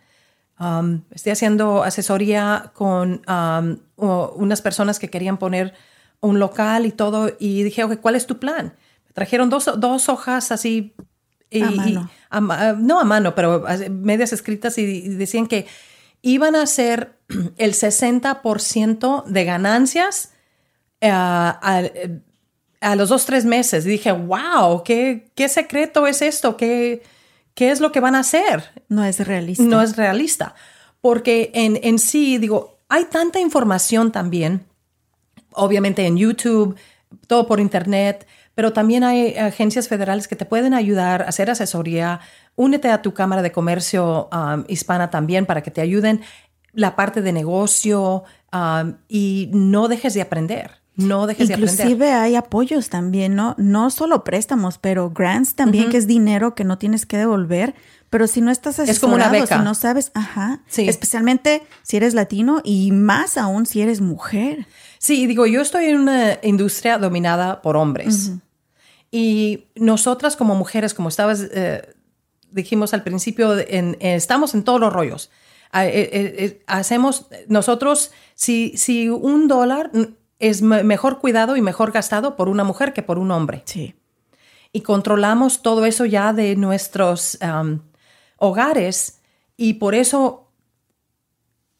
[0.59, 5.73] Um, estoy haciendo asesoría con um, unas personas que querían poner
[6.21, 8.73] un local y todo, y dije, ok, ¿cuál es tu plan?
[9.05, 10.95] Me trajeron dos, dos hojas así.
[11.49, 12.09] y- A y- mano.
[12.29, 15.67] a ma- no a mano, pero medias escritas y, y decían que
[16.21, 17.17] iban a hacer
[17.57, 20.31] el 60% de ganancias
[21.01, 21.59] eh, a,
[22.81, 23.85] a los dos, tres meses.
[23.85, 26.55] Y dije, wow, ¿qué, qué secreto es esto?
[26.57, 27.03] ¿Qué,
[27.55, 28.83] ¿Qué es lo que van a hacer?
[28.89, 29.63] No es realista.
[29.63, 30.53] No es realista.
[31.01, 34.65] Porque en, en sí, digo, hay tanta información también,
[35.53, 36.75] obviamente en YouTube,
[37.27, 42.21] todo por internet, pero también hay agencias federales que te pueden ayudar a hacer asesoría.
[42.55, 46.21] Únete a tu Cámara de Comercio um, hispana también para que te ayuden
[46.73, 50.84] la parte de negocio um, y no dejes de aprender.
[50.95, 51.73] No dejes de aprender.
[51.75, 53.55] Inclusive hay apoyos también, ¿no?
[53.57, 57.75] No solo préstamos, pero grants también, que es dinero que no tienes que devolver.
[58.09, 59.57] Pero si no estás asesorado, Es como una beca.
[59.57, 60.61] si no sabes, ajá.
[60.67, 60.87] Sí.
[60.87, 64.67] Especialmente si eres latino y más aún si eres mujer.
[64.99, 68.31] Sí, digo, yo estoy en una industria dominada por hombres.
[69.11, 71.93] Y nosotras como mujeres, como estabas, eh,
[72.51, 75.29] dijimos al principio, en- eh, estamos en todos los rollos.
[75.71, 79.91] Ah, eh, hacemos, nosotros, si, si un dólar
[80.39, 83.63] es me- mejor cuidado y mejor gastado por una mujer que por un hombre.
[83.65, 83.95] Sí.
[84.73, 87.79] y controlamos todo eso ya de nuestros um,
[88.37, 89.21] hogares
[89.55, 90.51] y por eso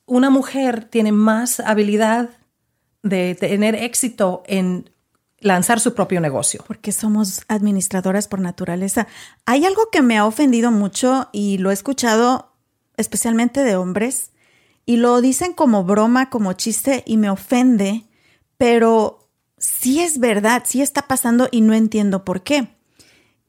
[0.06, 2.30] una mujer tiene más habilidad
[3.04, 4.90] de tener éxito en
[5.40, 6.64] lanzar su propio negocio.
[6.68, 9.08] Porque somos administradoras por naturaleza.
[9.46, 12.54] Hay algo que me ha ofendido mucho y lo he escuchado
[12.98, 14.32] especialmente de hombres
[14.86, 18.06] y lo dicen como broma, como chiste y me ofende,
[18.58, 22.76] pero sí es verdad, sí está pasando y no entiendo por qué.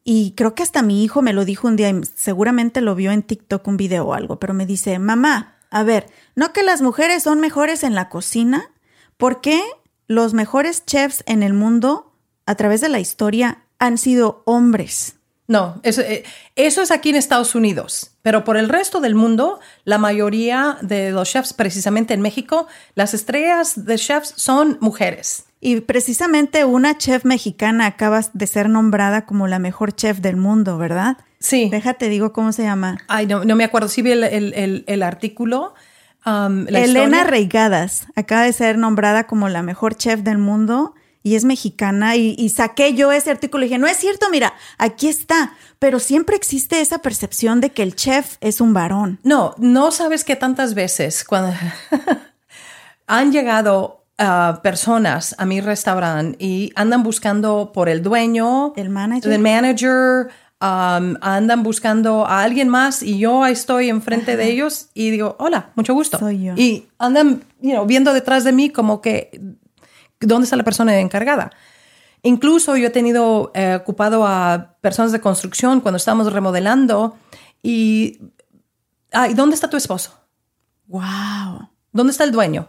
[0.04, 3.10] Y creo que hasta mi hijo me lo dijo un día y seguramente lo vio
[3.10, 6.80] en TikTok un video o algo, pero me dice, mamá, a ver, ¿no que las
[6.80, 8.70] mujeres son mejores en la cocina?
[9.16, 9.60] ¿Por qué
[10.06, 12.12] los mejores chefs en el mundo
[12.46, 15.15] a través de la historia han sido hombres?
[15.48, 16.24] No, eso, eh,
[16.56, 21.12] eso es aquí en Estados Unidos, pero por el resto del mundo, la mayoría de
[21.12, 25.44] los chefs, precisamente en México, las estrellas de chefs son mujeres.
[25.60, 30.78] Y precisamente una chef mexicana acaba de ser nombrada como la mejor chef del mundo,
[30.78, 31.16] ¿verdad?
[31.38, 31.68] Sí.
[31.70, 32.98] Déjate, digo cómo se llama.
[33.08, 33.88] Ay, no, no me acuerdo.
[33.88, 35.74] Sí vi el, el- el- el artículo.
[36.24, 37.24] um, la Elena historia.
[37.24, 40.94] Reigadas acaba de ser nombrada como la mejor chef del mundo
[41.26, 44.54] y es mexicana y, y saqué yo ese artículo y dije, no es cierto, mira,
[44.78, 49.18] aquí está, pero siempre existe esa percepción de que el chef es un varón.
[49.24, 51.52] No, no sabes que tantas veces cuando
[53.08, 59.32] han llegado ah, personas a mi restaurante y andan buscando por el dueño, El manager.
[59.32, 60.28] el manager,
[60.60, 65.72] um, andan buscando a alguien más y yo estoy enfrente de ellos y digo, hola,
[65.74, 66.20] mucho gusto.
[66.20, 66.54] Soy yo.
[66.54, 69.56] Y andan you know, viendo detrás de mí como que,
[70.20, 71.50] ¿dónde está la persona encargada?
[72.22, 77.16] Incluso yo he tenido eh, ocupado a personas de construcción cuando estábamos remodelando
[77.62, 78.20] y,
[79.12, 80.18] ay, ¿dónde está tu esposo?
[80.86, 81.68] Wow.
[81.92, 82.68] ¿Dónde está el dueño?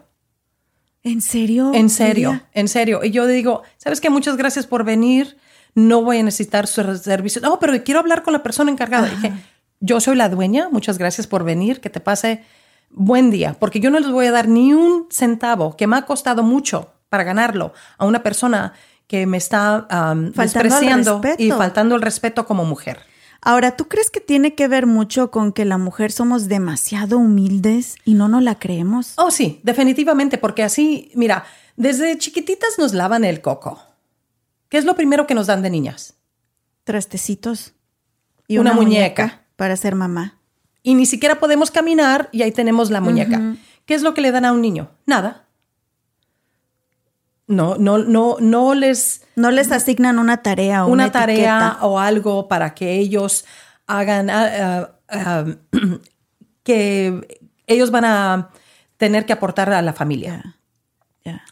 [1.02, 1.72] ¿En serio?
[1.74, 3.00] En serio, en serio.
[3.02, 4.10] Y yo digo, ¿sabes qué?
[4.10, 5.38] Muchas gracias por venir.
[5.74, 7.40] No voy a necesitar su servicio.
[7.40, 9.08] No, pero quiero hablar con la persona encargada.
[9.08, 9.32] Dije,
[9.80, 10.68] yo soy la dueña.
[10.70, 11.80] Muchas gracias por venir.
[11.80, 12.42] Que te pase
[12.90, 13.54] buen día.
[13.58, 16.92] Porque yo no les voy a dar ni un centavo que me ha costado mucho
[17.08, 18.72] para ganarlo a una persona
[19.06, 23.00] que me está um, despreciando y faltando el respeto como mujer.
[23.40, 27.96] Ahora, ¿tú crees que tiene que ver mucho con que la mujer somos demasiado humildes
[28.04, 29.14] y no nos la creemos?
[29.16, 31.44] Oh, sí, definitivamente, porque así, mira,
[31.76, 33.80] desde chiquititas nos lavan el coco.
[34.68, 36.14] ¿Qué es lo primero que nos dan de niñas?
[36.84, 37.74] Trastecitos
[38.46, 39.22] y Una una, muñeca.
[39.22, 39.42] muñeca.
[39.56, 40.34] para ser mamá.
[40.82, 43.56] y ni siquiera podemos caminar y ahí tenemos la muñeca.
[43.86, 44.90] ¿Qué es lo que le dan a un niño?
[45.06, 45.44] Nada.
[47.48, 51.86] No, no, no, no les No les asignan una tarea o una, una, tarea etiqueta.
[51.86, 53.44] o algo para que ellos
[53.86, 55.44] hagan ah, ah, ah,
[56.62, 58.50] que ellos van a
[58.98, 60.57] tener que aportar a la familia.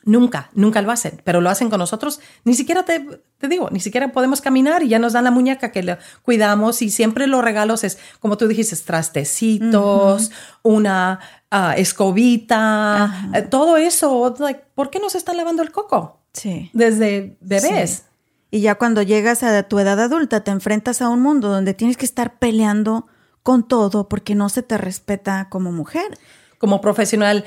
[0.04, 2.20] Nunca, nunca lo hacen, pero lo hacen con nosotros.
[2.44, 3.04] Ni siquiera te,
[3.38, 6.82] te digo, ni siquiera podemos caminar y ya nos dan la muñeca que le cuidamos
[6.82, 10.30] y siempre los regalos es, como tú dijiste, trastecitos,
[10.62, 14.34] una ah, escobita, eh, todo eso.
[14.38, 16.20] Like, ¿Por qué nos están lavando el coco?
[16.32, 16.70] Sí.
[16.72, 17.90] Desde bebés.
[17.90, 18.02] Sí.
[18.50, 21.96] Y ya cuando llegas a tu edad adulta te enfrentas a un mundo donde tienes
[21.96, 23.06] que estar peleando
[23.42, 26.18] con todo porque no se te respeta como mujer.
[26.58, 27.44] como profesional.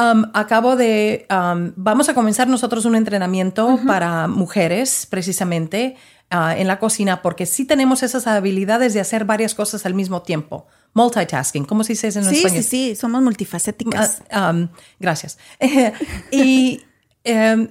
[0.00, 5.96] Um, acabo de, um, vamos a comenzar nosotros un entrenamiento para mujeres, precisamente,
[6.30, 10.22] ah, en la cocina, porque sí tenemos esas habilidades de hacer varias cosas al mismo
[10.22, 10.66] tiempo.
[10.94, 12.62] Multitasking, ¿cómo se dice eso en Sí, español?
[12.62, 14.22] sí, sí, somos multifacéticas.
[14.30, 15.38] Ah, um, gracias.
[16.30, 16.82] y
[17.22, 17.68] em,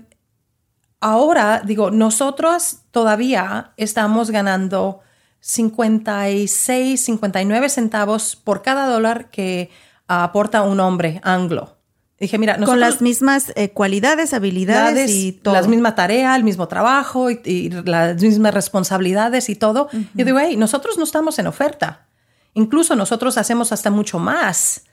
[1.02, 5.02] ahora, digo, nosotros todavía estamos ganando
[5.42, 9.70] 56, 59 centavos por cada dólar que
[10.08, 11.79] aporta un hombre anglo.
[12.20, 15.54] Dije, mira, nosotros con las mismas eh, cualidades, habilidades y todo.
[15.54, 19.88] las mismas tareas, el mismo trabajo y, y las mismas responsabilidades y todo.
[20.14, 22.08] Yo digo, hey, nosotros no estamos en oferta.
[22.56, 24.84] Incluso nosotros hacemos hasta mucho más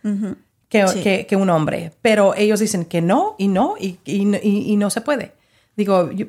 [0.68, 1.00] que, Sí.
[1.02, 1.92] que- que un hombre.
[2.00, 5.32] Pero ellos dicen que no y no y, y- y- no se puede.
[5.76, 6.26] Digo, yo-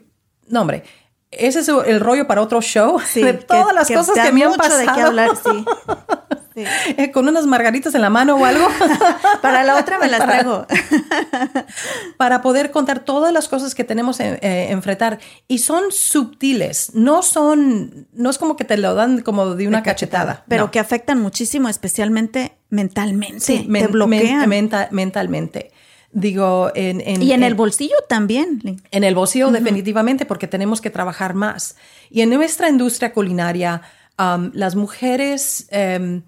[0.48, 0.84] no, hombre,
[1.30, 4.24] ese es el rollo para otro show Sí, de que- todas las que cosas da
[4.24, 4.80] que me han pasado.
[4.80, 5.66] de qué hablar, sí.
[6.58, 6.64] Sí.
[6.98, 8.68] Eh, con unas margaritas en la mano o algo.
[9.44, 10.66] Para la otra me las traigo.
[12.18, 17.22] para poder contar todas las cosas que tenemos en eh, enfrentar y son sutiles, no
[17.22, 20.72] son, no es como que te lo dan como de una cachetada, Pero no.
[20.72, 23.40] que afectan muchísimo, especialmente mentalmente.
[23.40, 24.40] sí, te men- bloquean.
[24.40, 25.72] men- menta- mentalmente.
[26.12, 28.82] Digo, en, en- y en el bolsillo también.
[28.92, 31.76] En el bolsillo definitivamente porque tenemos que trabajar más.
[32.10, 33.82] Y en nuestra industria culinaria,
[34.18, 36.24] um, las mujeres em,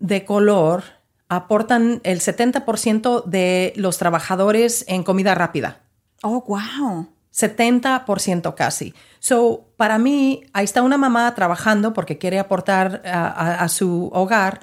[0.00, 0.82] de color
[1.28, 5.82] aportan el 70% de los trabajadores en comida rápida.
[6.22, 7.08] Oh, wow.
[7.32, 8.94] 70% casi.
[9.20, 14.10] So, para mí, ahí está una mamá trabajando porque quiere aportar a, a- a su
[14.12, 14.60] hogar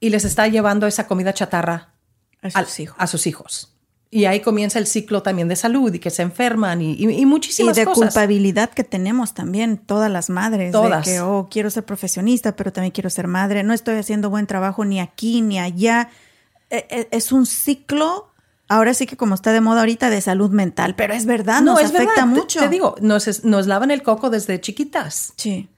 [0.00, 1.90] y les está llevando esa comida chatarra
[2.42, 2.96] A sus al- hijos.
[2.98, 3.77] a sus hijos.
[4.10, 7.26] Y ahí comienza el ciclo también de salud y que se enferman y, y- y
[7.26, 8.06] muchísimas y de cosas.
[8.14, 10.72] culpabilidad que tenemos también todas las madres.
[10.72, 11.04] Todas.
[11.04, 13.62] De que, oh, quiero ser profesionista, pero también quiero ser madre.
[13.64, 16.08] No estoy haciendo buen trabajo ni aquí ni allá.
[16.70, 18.30] E- e- Es un ciclo,
[18.66, 20.94] ahora sí que como está de moda ahorita, de salud mental.
[20.96, 22.14] Pero es verdad, nos afecta verdad.
[22.14, 22.60] Te- mucho.
[22.60, 25.34] Te, digo, nos, es- nos lavan el coco desde chiquitas.
[25.36, 25.68] Sí.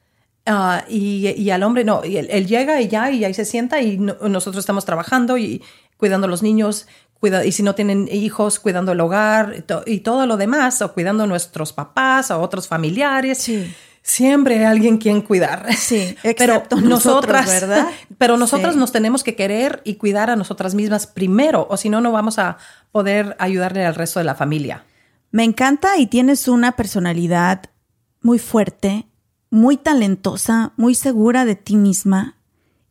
[0.46, 3.44] Ah, y, y al hombre no, y él, él llega y ya, y ahí se
[3.44, 5.62] sienta y no- nosotros estamos trabajando y
[5.96, 6.86] cuidando a los niños,
[7.20, 10.80] cuida, y si no tienen hijos, cuidando el hogar y, to- y todo lo demás,
[10.82, 13.38] o cuidando a nuestros papás o otros familiares.
[13.38, 13.72] Sí.
[14.02, 15.72] Siempre hay alguien quien cuidar.
[15.76, 17.86] Sí, pero excepto nosotros, nosotras, ¿verdad?
[18.18, 18.80] Pero nosotras Sí.
[18.80, 22.38] nos tenemos que querer y cuidar a nosotras mismas primero, o si no, no vamos
[22.38, 22.56] a
[22.92, 24.84] poder ayudarle al resto de la familia.
[25.30, 27.64] Me encanta y tienes una personalidad
[28.22, 29.06] muy fuerte,
[29.50, 32.36] muy talentosa, muy segura de ti misma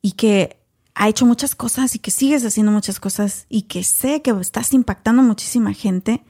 [0.01, 0.58] y que
[1.01, 4.73] ha hecho muchas cosas y que sigues haciendo muchas cosas y que sé que estás
[4.73, 6.23] impactando muchísima gente,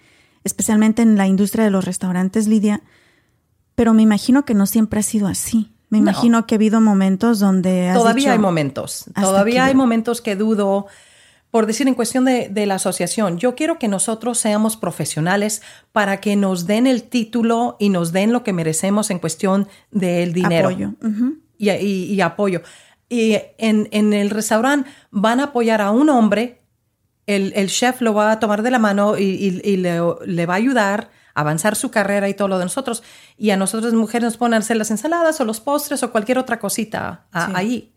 [0.43, 2.81] especialmente en la industria de los restaurantes, Lidia.
[3.75, 5.71] Pero me imagino que no siempre ha sido así.
[5.89, 6.03] Me No.
[6.11, 9.05] imagino que ha habido momentos donde has Todavía dicho, hay momentos.
[9.07, 9.79] "Hasta Todavía hay llego".
[9.81, 10.85] momentos que dudo.
[11.49, 16.21] Por decir en cuestión de, de la asociación, yo quiero que nosotros seamos profesionales para
[16.21, 20.67] que nos den el título y nos den lo que merecemos en cuestión del dinero
[20.69, 20.93] apoyo.
[21.01, 21.37] Ujú.
[21.57, 22.61] y, y- y apoyo.
[23.09, 26.61] Y en, en el restaurante van a apoyar a un hombre,
[27.25, 30.45] el, el chef lo va a tomar de la mano y, y- y le, le
[30.45, 33.01] va a ayudar a avanzar su carrera y todo lo de nosotros.
[33.37, 36.37] Y a nosotros mujeres nos ponen a hacer las ensaladas o los postres o cualquier
[36.37, 37.51] otra cosita ah, Sí.
[37.55, 37.93] ahí.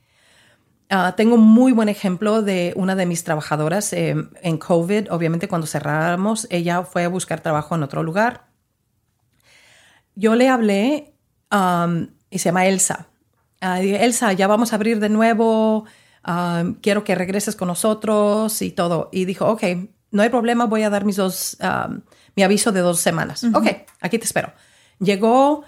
[0.91, 5.11] Ah, tengo un muy buen ejemplo de una de mis trabajadoras eh, en COVID.
[5.11, 8.47] Obviamente cuando cerramos, ella fue a buscar trabajo en otro lugar.
[10.15, 11.15] Yo le hablé
[11.51, 13.07] um, y se llama Elsa.
[13.63, 15.85] Ah, dije, Elsa, ya vamos a abrir de nuevo.
[16.27, 19.09] um, quiero que regreses con nosotros y todo.
[19.13, 19.63] Y dijo, ok,
[20.11, 22.01] no hay problema, voy a dar mis dos, um,
[22.35, 23.45] mi aviso de dos semanas.
[23.55, 23.67] Ok,
[24.01, 24.53] aquí te espero.
[24.99, 25.63] Llegó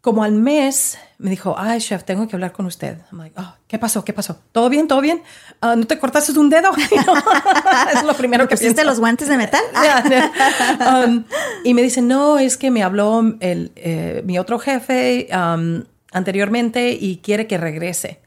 [0.00, 2.98] como al mes, me dijo, ay, chef, tengo que hablar con usted.
[3.10, 4.04] I'm like, oh, ¿qué pasó?
[4.04, 4.38] ¿Qué pasó?
[4.52, 4.86] ¿Todo bien?
[4.88, 5.22] ¿Todo bien?
[5.60, 6.70] Ah, ¿No te cortaste un dedo?
[7.94, 9.62] es lo primero ¿Me que pusiste los guantes de metal?
[10.80, 11.24] Um,
[11.64, 15.82] y me dice, no, es que me habló el, eh, mi otro jefe um,
[16.14, 18.20] anteriormente y quiere que regrese.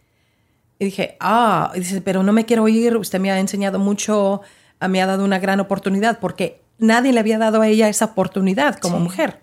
[0.80, 4.42] Y dije, ah, y dice, pero no me quiero ir, usted me ha enseñado mucho,
[4.80, 8.06] ah, me ha dado una gran oportunidad, porque nadie le había dado a ella esa
[8.06, 9.04] oportunidad como Sí.
[9.04, 9.42] mujer.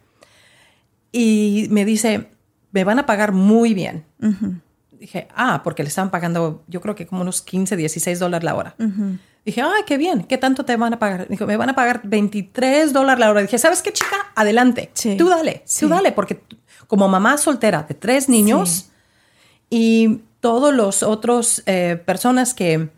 [1.13, 2.29] Y me dice,
[2.73, 4.05] me van a pagar muy bien.
[4.93, 8.55] Dije, ah, porque le estaban pagando, yo creo que como unos 15, 16 dólares la
[8.55, 8.75] hora.
[9.45, 11.29] Dije, ay, qué bien, ¿qué tanto te van a pagar?
[11.29, 13.43] Dijo, me van a pagar 23 dólares la hora.
[13.43, 14.17] Dije, ¿sabes qué, chica?
[14.35, 14.91] Adelante.
[14.95, 15.17] Sí.
[15.17, 15.81] Tú dale, Sí.
[15.85, 16.41] tú dale, porque
[16.87, 18.91] como mamá soltera de tres niños
[19.71, 22.91] y todos los otros eh, personas que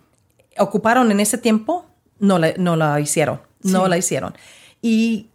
[0.59, 1.87] ocuparon en ese tiempo
[2.19, 4.35] no la, no la hicieron, no la hicieron.
[4.83, 5.29] Y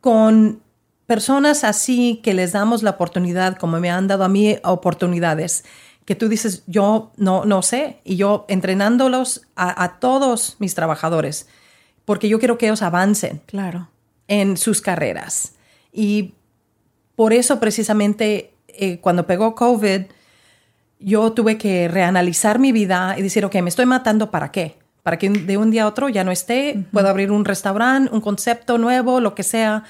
[0.00, 0.62] con
[1.06, 5.64] personas así que les damos la oportunidad, como me han dado a mí oportunidades,
[6.04, 11.48] que tú dices, yo no, no sé, y yo entrenándolos a, a todos mis trabajadores,
[12.04, 13.88] porque yo quiero que ellos avancen Claro.
[14.26, 15.52] en sus carreras.
[15.92, 16.34] Y
[17.18, 20.02] por eso precisamente eh, cuando pegó COVID,
[21.00, 24.78] yo tuve que reanalizar mi vida y decir, ok, me estoy matando para qué?
[25.02, 28.20] Para que de un día a otro ya no esté, puedo abrir un restaurante, un
[28.20, 29.82] concepto nuevo, lo que sea,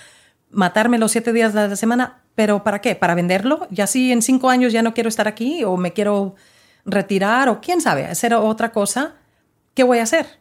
[0.51, 2.95] matarme los siete días de la semana, pero ¿para qué?
[2.95, 3.69] ¿Para venderlo?
[3.71, 6.35] Ya si en cinco años ya no quiero estar aquí o me quiero
[6.87, 9.17] retirar o quién sabe, hacer otra cosa,
[9.75, 10.39] ¿qué voy a hacer?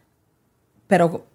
[0.86, 1.26] Pero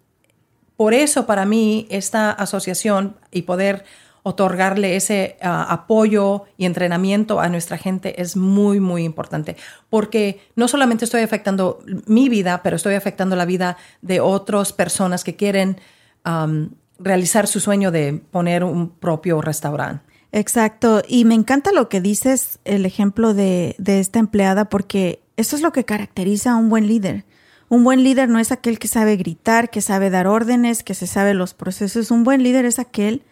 [0.78, 3.86] por eso para mí esta asociación y poder
[4.24, 9.58] otorgarle ese ah, apoyo y entrenamiento a nuestra gente es muy, muy importante,
[9.90, 15.24] porque no solamente estoy afectando mi vida, pero estoy afectando la vida de otras personas
[15.24, 15.78] que quieren
[17.00, 20.06] realizar su sueño de poner un propio restaurante.
[20.32, 25.56] Exacto, y me encanta lo que dices, el ejemplo de, de esta empleada, porque eso
[25.58, 27.26] es lo que caracteriza a un buen líder.
[27.68, 31.08] Un buen líder no es aquel que sabe gritar, que sabe dar órdenes, que se
[31.08, 32.10] sabe los procesos.
[32.12, 33.24] Un buen líder es aquel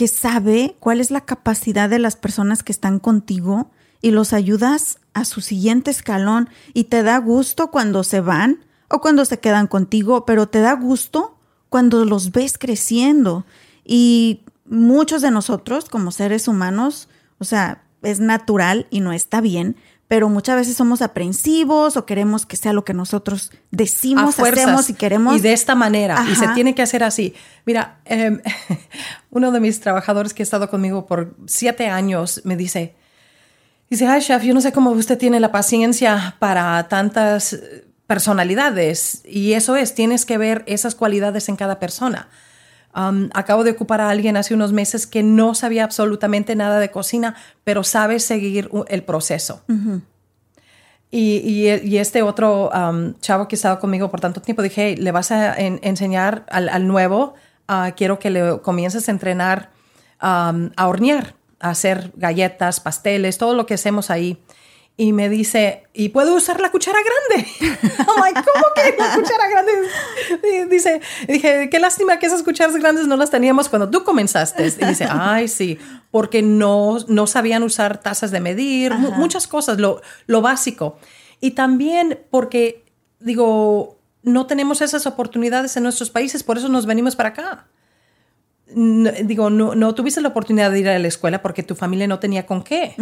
[0.00, 3.70] que sabe cuál es la capacidad de las personas que están contigo
[4.00, 9.02] y los ayudas a su siguiente escalón y te da gusto cuando se van o
[9.02, 11.36] cuando se quedan contigo, pero te da gusto
[11.68, 13.44] cuando los ves creciendo.
[13.84, 19.76] Y muchos de nosotros como seres humanos, o sea, es natural y no está bien,
[20.10, 24.94] pero muchas veces somos aprensivos o queremos que sea lo que nosotros decimos, hacemos y
[24.94, 25.36] queremos.
[25.36, 27.32] Y de esta manera, y se tiene que hacer así.
[27.64, 28.40] Mira, em,
[29.30, 32.96] uno de mis trabajadores que ha estado conmigo por siete años me dice,
[33.88, 37.56] dice, ay, chef, yo no sé cómo usted tiene la paciencia para tantas
[38.08, 39.22] personalidades.
[39.24, 42.28] Y eso es, tienes que ver esas cualidades en cada persona.
[42.92, 47.36] Acabo de ocupar a alguien hace unos meses que no sabía absolutamente nada de cocina,
[47.64, 49.62] pero sabe seguir el proceso.
[51.10, 52.70] y, este otro
[53.20, 57.34] chavo que estaba conmigo por tanto tiempo, dije, le vas a enseñar al, nuevo,
[57.68, 59.70] ah, quiero que le comiences a entrenar
[60.18, 64.42] a hornear, a hacer galletas, pasteles, todo lo que hacemos ahí
[64.96, 67.50] y me dice, ¿y puedo usar la cuchara grande?
[67.60, 69.72] I'm like, ¿cómo que la cuchara grande?
[70.68, 74.66] dice, dije, qué lástima que esas cucharas grandes no las teníamos cuando tú comenzaste.
[74.66, 75.78] Y dice, ay, sí,
[76.10, 80.98] porque no, no sabían usar tazas de medir, muchas cosas, lo, lo básico.
[81.40, 82.84] Y también porque,
[83.20, 87.66] digo, no tenemos esas oportunidades en nuestros países, por eso nos venimos para acá.
[88.66, 92.18] digo, no, no, tuviste la oportunidad de ir a la escuela porque tu familia no
[92.18, 92.94] tenía con qué.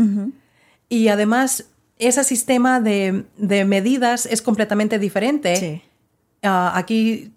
[0.89, 1.65] Y además,
[1.99, 5.83] ese sistema de, medidas es completamente diferente.
[6.43, 7.33] Ah, aquí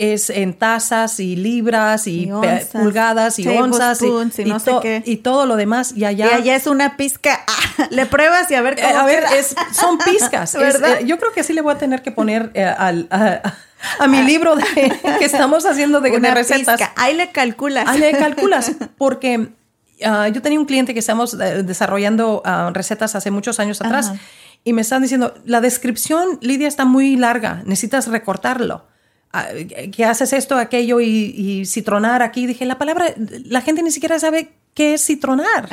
[0.00, 2.30] es en tazas y libras y,
[2.72, 5.92] pulgadas y onzas y, todo lo demás.
[5.94, 7.44] Y allá, y allá es una pizca.
[7.90, 8.98] le pruebas y a ver cómo.
[8.98, 9.24] a ver,
[9.72, 10.56] son pizcas.
[10.60, 14.22] Eh, yo creo que sí le voy a tener que poner eh, al, a, mi
[14.22, 16.80] libro que estamos haciendo de, una recetas.
[16.96, 17.86] Ahí le calculas.
[17.86, 18.72] Ahí le calculas.
[18.96, 19.50] Porque
[20.04, 24.12] Ah, yo tenía un cliente que estamos eh, desarrollando ah, recetas hace muchos años atrás
[24.64, 28.86] y me están diciendo, la descripción, Lidia, está muy larga, necesitas recortarlo.
[29.32, 29.46] Ah,
[29.92, 32.46] que haces esto, aquello y, citronar aquí.
[32.46, 33.06] Dije, la palabra,
[33.44, 35.68] la gente ni siquiera sabe qué es citronar.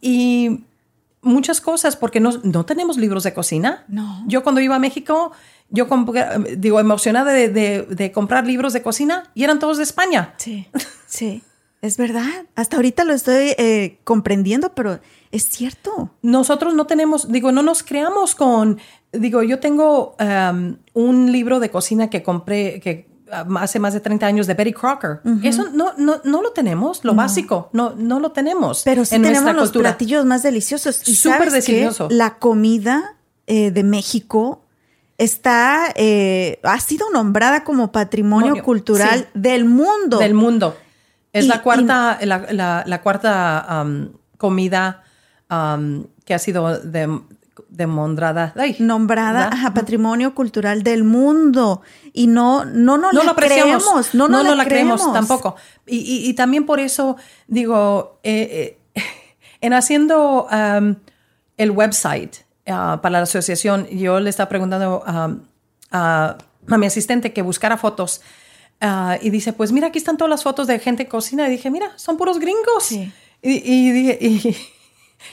[0.00, 0.64] y
[1.22, 3.84] muchas cosas, porque no, no, tenemos libros de cocina.
[3.88, 4.22] No.
[4.26, 5.32] Yo cuando iba a México,
[5.68, 5.88] yo
[6.56, 10.34] digo, emocionada de, de, de comprar libros de cocina y eran todos de España.
[10.36, 10.68] Sí,
[11.06, 11.42] sí.
[11.82, 12.46] Es verdad.
[12.54, 14.98] Hasta ahorita lo estoy eh, comprendiendo, pero
[15.30, 16.10] es cierto.
[16.22, 18.78] Nosotros no tenemos, digo, no nos creamos con,
[19.12, 23.08] digo, yo tengo um, un libro de cocina que compré, que
[23.56, 25.20] hace más de 30 años de Betty Crocker.
[25.42, 28.82] Eso no, no, no lo tenemos, lo básico, no, no lo tenemos.
[28.84, 31.06] Pero sí tenemos los platillos más deliciosos.
[31.08, 32.08] Y súper delicioso.
[32.10, 33.16] La comida
[33.46, 34.62] eh, de México
[35.18, 40.18] está, eh, ha sido nombrada como patrimonio cultural del mundo.
[40.18, 40.76] Del mundo.
[41.36, 43.86] Es la cuarta, la, cuarta
[44.38, 45.04] comida
[46.24, 47.20] que ha sido de,
[47.86, 51.82] nombrada nombrada patrimonio cultural del mundo.
[52.12, 55.56] Y no no no, la creemos no, no, la creemos, tampoco.
[55.86, 57.16] Y, también por eso
[57.46, 59.02] digo eh, eh,
[59.60, 60.48] en haciendo
[61.56, 66.36] el website ah, para la asociación yo le estaba preguntando a
[66.78, 68.22] mi asistente que buscara fotos
[68.80, 71.46] Ah, y dice, pues mira, aquí están todas las fotos de gente cocina.
[71.48, 72.92] Y dije, mira, son puros gringos.
[72.92, 73.12] Y,
[73.42, 74.10] y,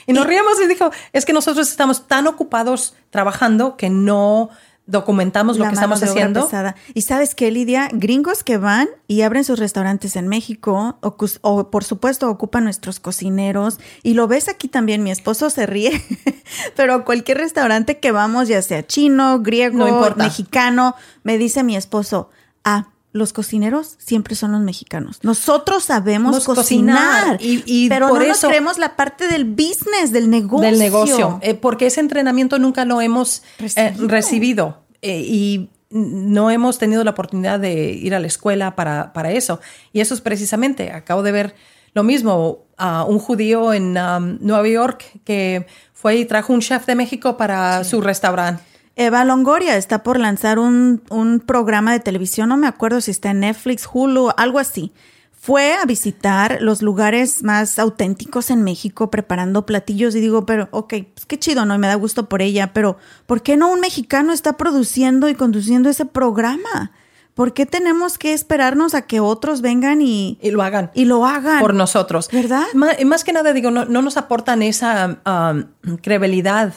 [0.06, 4.50] y, nos ríamos y dijo, es que nosotros estamos tan ocupados trabajando que no
[4.86, 6.48] documentamos lo que estamos haciendo.
[6.92, 11.70] Y sabes qué, Lidia, gringos que van y abren sus restaurantes en México o, o,
[11.70, 16.02] por supuesto ocupan nuestros cocineros y lo ves aquí también, mi esposo se ríe,
[16.76, 22.28] pero cualquier restaurante que vamos, ya sea chino, griego, mexicano, me dice mi esposo,
[22.64, 25.20] ah, los cocineros siempre son los mexicanos.
[25.22, 30.28] Nosotros sabemos cocinar, y, pero por no eso, nos creemos la parte del business, del
[30.28, 30.68] negocio.
[30.68, 36.78] Del negocio, eh, porque ese entrenamiento nunca lo hemos eh, recibido, eh, y no hemos
[36.78, 39.60] tenido la oportunidad de ir a la escuela para, para eso.
[39.92, 41.54] Y eso es precisamente, acabo de ver
[41.92, 46.84] lo mismo, a un judío en um, Nueva York que fue y trajo un chef
[46.86, 51.02] de México para su restaurante Eva Longoria está por lanzar un,
[51.46, 54.92] programa de televisión, no me acuerdo si está en Netflix, Hulu, algo así.
[55.32, 60.94] fue a visitar los lugares más auténticos en México preparando platillos y digo, pero ok,
[61.12, 61.74] pues qué chido, ¿no?
[61.74, 65.34] Y me da gusto por ella, pero ¿por qué no un mexicano está produciendo y
[65.34, 66.92] conduciendo ese programa?
[67.34, 70.92] ¿Por qué tenemos que esperarnos a que otros vengan y, y lo hagan?
[70.94, 71.60] Y lo hagan.
[71.60, 72.28] Por nosotros.
[72.32, 72.62] ¿Verdad?
[72.74, 76.72] Más, que nada, digo, no, nos aportan esa um, credibilidad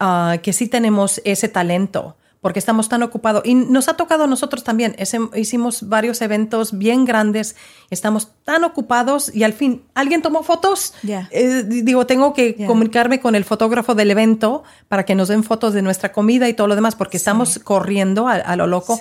[0.00, 2.16] uh, que sí tenemos ese talento
[2.46, 3.42] porque estamos tan ocupados.
[3.44, 4.94] Y nos ha tocado a nosotros también.
[5.34, 7.56] hicimos varios eventos bien grandes,
[7.90, 10.94] estamos tan ocupados y al fin, ¿alguien tomó fotos?
[11.32, 15.72] Eh, digo, tengo que comunicarme con el fotógrafo del evento para que nos den fotos
[15.72, 19.00] de nuestra comida y todo lo demás, porque estamos corriendo a, lo loco.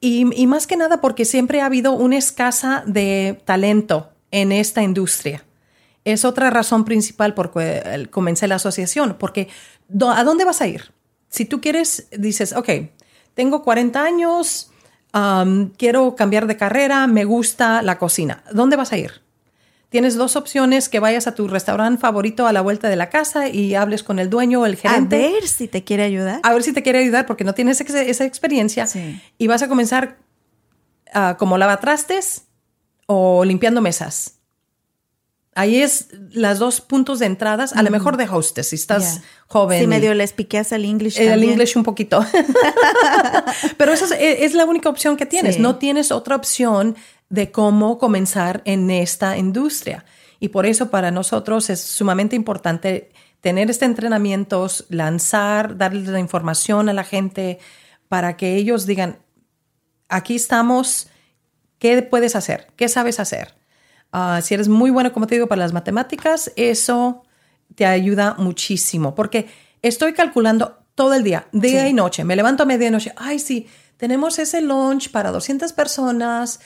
[0.00, 5.45] Y, más que nada porque siempre ha habido una escasa de talento en esta industria.
[6.06, 9.48] Es otra razón principal por que comencé la asociación, porque
[10.00, 10.96] ¿a dónde vas a ir?
[11.28, 12.70] si tú quieres, dices, ok,
[13.34, 14.70] tengo 40 años,
[15.76, 19.22] quiero cambiar de carrera, me gusta la cocina, ¿dónde vas a ir?
[19.88, 23.48] Tienes dos opciones, que vayas a tu restaurante favorito a la vuelta de la casa
[23.48, 25.16] y hables con el dueño o el gerente.
[25.16, 26.40] A ver si te quiere ayudar.
[26.42, 28.86] A ver si te quiere ayudar porque no tienes esa experiencia.
[29.38, 30.18] Y vas a comenzar
[31.14, 32.46] uh, como lavatrastes
[33.06, 34.35] o limpiando mesas.
[35.56, 39.80] Ahí es las dos puntos de entradas, a lo mejor de hostess, si estás joven.
[39.80, 41.18] Sí, medio les piqueas el inglés.
[41.18, 42.22] El inglés un poquito.
[43.78, 45.58] Pero esa es, la única opción que tienes.
[45.58, 46.94] No tienes otra opción
[47.30, 50.04] de cómo comenzar en esta industria.
[50.40, 56.90] Y por eso para nosotros es sumamente importante tener este entrenamiento, lanzar, darle la información
[56.90, 57.60] a la gente
[58.08, 59.20] para que ellos digan,
[60.10, 61.08] aquí estamos,
[61.78, 62.66] ¿qué puedes hacer?
[62.76, 63.54] ¿Qué sabes hacer?
[64.12, 67.22] Ah, si eres muy bueno, como te digo, para las matemáticas, eso
[67.74, 69.48] te ayuda muchísimo porque
[69.82, 72.24] estoy calculando todo el día, día y noche.
[72.24, 73.12] Me levanto a medianoche.
[73.16, 76.60] Ay, sí, tenemos ese lunch para 200 personas.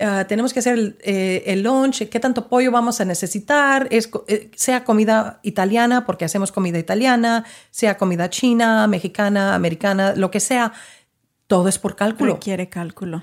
[0.00, 4.10] Ah, tenemos que hacer el, eh, el, lunch, qué tanto pollo vamos a necesitar, es,
[4.26, 10.40] eh, sea comida italiana, porque hacemos comida italiana, sea comida china, mexicana, americana, lo que
[10.40, 10.72] sea,
[11.46, 12.34] todo es por cálculo.
[12.34, 13.22] Requiere cálculo.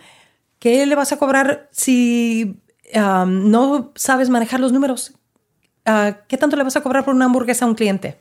[0.59, 2.61] ¿Qué le vas a cobrar si
[2.95, 5.13] no sabes manejar los números.
[5.85, 8.19] Ah, ¿Qué tanto le vas a cobrar por una hamburguesa a un cliente?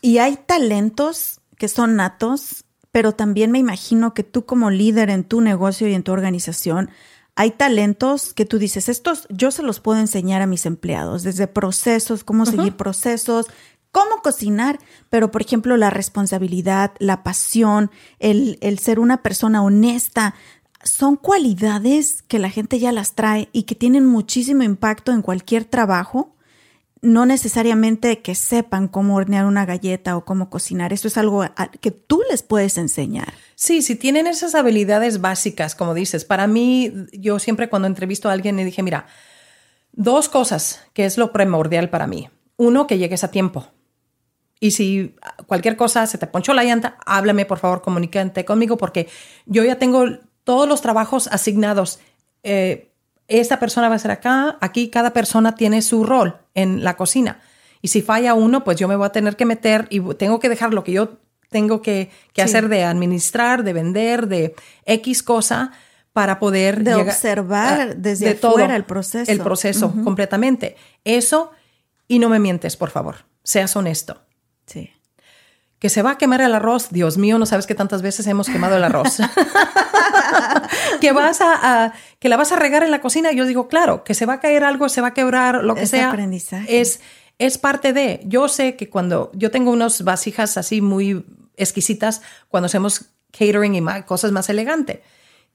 [0.00, 5.24] Y hay talentos que son natos, pero también me imagino que tú como líder en
[5.24, 6.90] tu negocio y en tu organización,
[7.34, 11.46] hay talentos que tú dices, estos yo se los puedo enseñar a mis empleados, desde
[11.46, 13.46] procesos, cómo seguir procesos,
[13.90, 14.78] cómo cocinar,
[15.08, 20.34] pero por ejemplo la responsabilidad, la pasión, el, el ser una persona honesta,
[20.84, 25.64] son cualidades que la gente ya las trae y que tienen muchísimo impacto en cualquier
[25.64, 26.34] trabajo,
[27.00, 30.92] no necesariamente que sepan cómo hornear una galleta o cómo cocinar.
[30.92, 31.44] Eso es algo
[31.80, 33.34] que tú les puedes enseñar.
[33.56, 38.32] Sí, si tienen esas habilidades básicas, como dices, para mí, yo siempre cuando entrevisto a
[38.32, 39.06] alguien le dije, mira,
[39.92, 42.30] dos cosas que es lo primordial para mí.
[42.56, 43.66] Uno, que llegues a tiempo.
[44.60, 45.16] Y si
[45.48, 49.08] cualquier cosa se te ponchó la llanta, háblame, por favor, comunícate conmigo porque
[49.44, 50.06] yo ya tengo
[50.44, 52.00] todos los trabajos asignados.
[52.42, 52.92] Eh,
[53.28, 57.40] esta persona va a ser acá, aquí cada persona tiene su rol en la cocina.
[57.80, 60.48] Y si falla uno, pues yo me voy a tener que meter y tengo que
[60.48, 61.18] dejar lo que yo
[61.50, 64.54] tengo que, hacer de administrar, de vender, de
[64.86, 65.72] X cosa
[66.12, 69.30] para poder de observar desde afuera el proceso.
[69.30, 70.76] El proceso completamente.
[71.04, 71.52] Eso
[72.06, 73.16] y no me mientes, por favor.
[73.42, 74.22] Seas honesto.
[74.66, 74.90] Sí
[75.82, 76.90] que se va a quemar el arroz.
[76.90, 79.18] Dios mío, no sabes qué tantas veces hemos quemado el arroz.
[81.00, 83.32] que vas a, que la vas a regar en la cocina.
[83.32, 85.86] Yo digo, claro, que se va a caer algo, se va a quebrar, lo que
[85.86, 86.10] sea.
[86.10, 86.80] Aprendizaje.
[86.80, 87.00] Es
[87.36, 88.20] es parte de.
[88.26, 91.26] Yo sé que cuando yo tengo unas vasijas así muy
[91.56, 93.06] exquisitas cuando hacemos
[93.36, 95.00] catering y cosas más elegantes.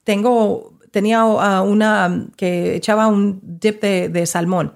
[0.04, 4.74] Tengo tenía uh, una que echaba un dip de, de salmón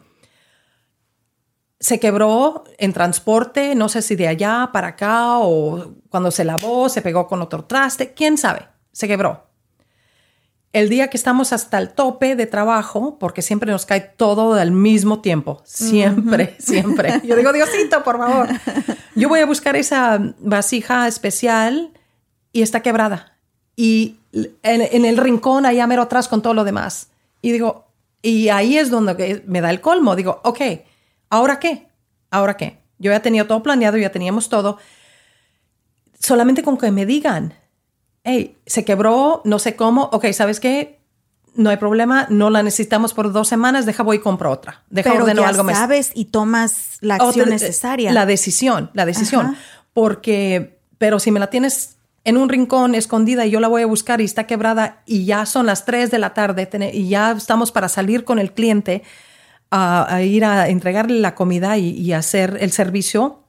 [1.81, 6.89] se quebró en transporte, no sé si de allá para acá o cuando se lavó,
[6.89, 9.47] se pegó con otro traste, quién sabe, se quebró.
[10.73, 14.71] El día que estamos hasta el tope de trabajo, porque siempre nos cae todo al
[14.71, 17.19] mismo tiempo, siempre, siempre.
[17.25, 18.47] Yo digo, Diosito, por favor.
[19.15, 21.91] Yo voy a buscar esa vasija especial
[22.53, 23.37] y está quebrada.
[23.75, 24.19] Y
[24.61, 27.09] en, el rincón, allá mero atrás con todo lo demás.
[27.41, 27.87] Y digo,
[28.21, 30.15] y ahí es donde me da el colmo.
[30.15, 30.61] Digo, ok,
[31.31, 31.87] ¿Ahora qué?
[32.29, 32.77] ¿Ahora qué?
[32.99, 34.77] Yo ya tenía todo planeado, ya teníamos todo.
[36.19, 37.55] Solamente con que me digan,
[38.23, 40.99] hey, se quebró, no sé cómo, ok, ¿sabes qué?
[41.55, 44.83] No hay problema, no la necesitamos por dos semanas, deja voy y compro otra.
[44.89, 48.11] Deja Pero ya algo sabes y tomas la acción necesaria.
[48.11, 49.55] La decisión, la decisión.
[49.93, 53.87] Porque, pero si me la tienes en un rincón escondida y yo la voy a
[53.87, 57.71] buscar y está quebrada y ya son las 3 de la tarde y ya estamos
[57.71, 59.03] para salir con el cliente
[59.71, 63.43] a, ir a entregarle la comida y, y, hacer el servicio,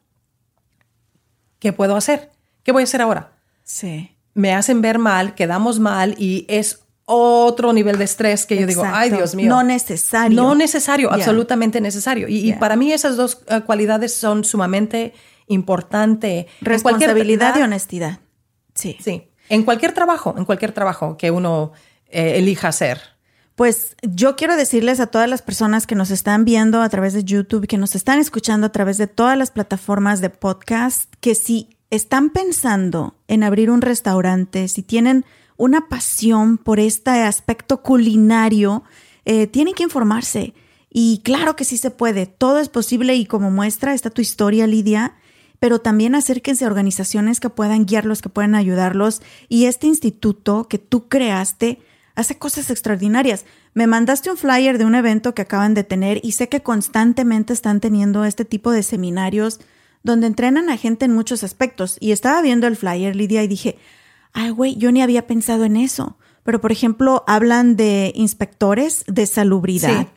[1.59, 2.31] ¿qué puedo hacer?
[2.62, 3.33] ¿Qué voy a hacer ahora?
[3.64, 4.16] Sí.
[4.35, 8.85] Me hacen ver mal, quedamos mal y es otro nivel de estrés que yo digo,
[8.87, 9.49] ay Dios mío.
[9.49, 10.41] No necesario.
[10.41, 12.27] No necesario, absolutamente necesario.
[12.29, 15.12] Y, para mí esas dos eh, cualidades son sumamente
[15.49, 16.47] importantes.
[16.61, 18.20] Responsabilidad y honestidad.
[18.75, 18.97] Sí.
[19.01, 19.29] Sí.
[19.49, 21.73] En cualquier trabajo, en cualquier trabajo que uno
[22.09, 23.01] eh, elija hacer.
[23.55, 27.25] Pues yo quiero decirles a todas las personas que nos están viendo a través de
[27.25, 31.77] YouTube, que nos están escuchando a través de todas las plataformas de podcast, que si
[31.91, 35.27] están pensando en abrir un restaurante, si tienen
[35.59, 38.85] una pasión por este aspecto culinario,
[39.27, 40.55] eh, tienen que informarse.
[40.89, 44.67] Y claro que sí se puede, todo es posible y como muestra está tu historia,
[44.67, 45.15] Lidia,
[45.59, 49.23] pero también acérquense a organizaciones que puedan guiarlos, que puedan ayudarlos.
[49.49, 51.79] Y este instituto que tú creaste
[52.15, 53.45] hace cosas extraordinarias.
[53.75, 57.53] Me mandaste un flyer de un evento que acaban de tener y sé que constantemente
[57.53, 59.61] están teniendo este tipo de seminarios
[60.03, 61.97] donde entrenan a gente en muchos aspectos.
[62.01, 63.79] Y estaba viendo el flyer, Lidia, y dije,
[64.33, 66.19] ay, güey, yo ni había pensado en eso.
[66.45, 70.09] Pero, por ejemplo, hablan de inspectores de salubridad.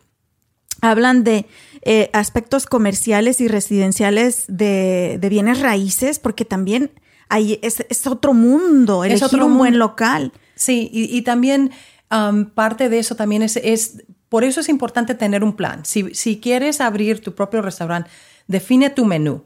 [0.82, 1.46] Hablan de
[1.84, 6.92] eh, aspectos comerciales y residenciales de, bienes raíces, porque también
[7.30, 10.34] hay, es, otro mundo, es otro un buen local.
[10.56, 11.72] Sí, y, también
[12.12, 15.84] um, parte de eso también es, es, por eso es importante tener un plan.
[15.86, 18.10] Si, si quieres abrir tu propio restaurante,
[18.48, 19.44] define tu menú.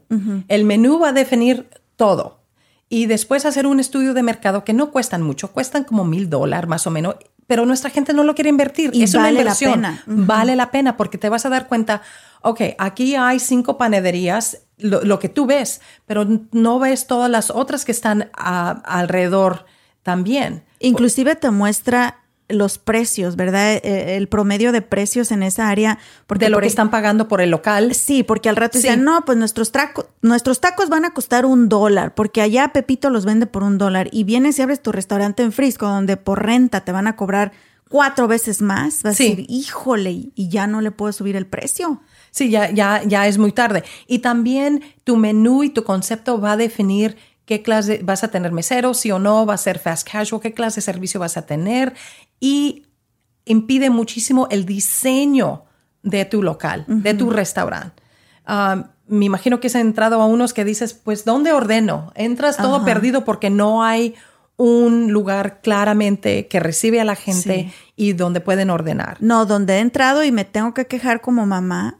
[0.48, 2.40] El menú va a definir todo
[2.88, 6.68] y después hacer un estudio de mercado que no cuestan mucho, cuestan como mil dólares
[6.68, 8.90] más o menos, pero nuestra gente no lo quiere invertir.
[8.92, 9.82] Y es vale una inversión.
[9.82, 10.02] La pena.
[10.06, 12.02] Vale la pena porque te vas a dar cuenta,
[12.42, 17.84] ok, aquí hay cinco panaderías, lo, que tú ves, pero no ves todas las otras
[17.84, 19.66] que están alrededor
[20.02, 20.64] también.
[20.80, 22.20] Inclusive te muestra
[22.52, 23.74] los precios, ¿verdad?
[23.74, 25.98] E, e, el promedio de precios en esa área.
[26.26, 27.94] Porque de lo que están pagando por el local.
[27.94, 29.70] Sí, porque al rato dicen, no, pues nuestros,
[30.22, 34.08] nuestros tacos van a costar un dólar, porque allá Pepito los vende por un dólar.
[34.12, 37.52] Y vienes y abres tu restaurante en Frisco, donde por renta te van a cobrar
[37.88, 39.02] cuatro veces más.
[39.02, 42.00] Vas a decir, híjole, y ya no le puedo subir el precio.
[42.30, 43.82] Sí, ya, ya, ya es muy tarde.
[44.06, 47.16] Y también tu menú y tu concepto va a definir
[47.50, 50.54] qué clase vas a tener mesero, sí o no, va a ser fast casual, qué
[50.54, 51.94] clase de servicio vas a tener
[52.38, 52.86] y
[53.44, 55.64] impide muchísimo el diseño
[56.04, 58.00] de tu local, de tu restaurante.
[58.46, 62.12] Ah, me imagino que has entrado a unos que dices, pues, ¿dónde ordeno?
[62.14, 64.14] Entras todo perdido porque no hay
[64.56, 69.16] un lugar claramente que recibe a la gente y donde pueden ordenar.
[69.18, 71.99] No, donde he entrado y me tengo que quejar como mamá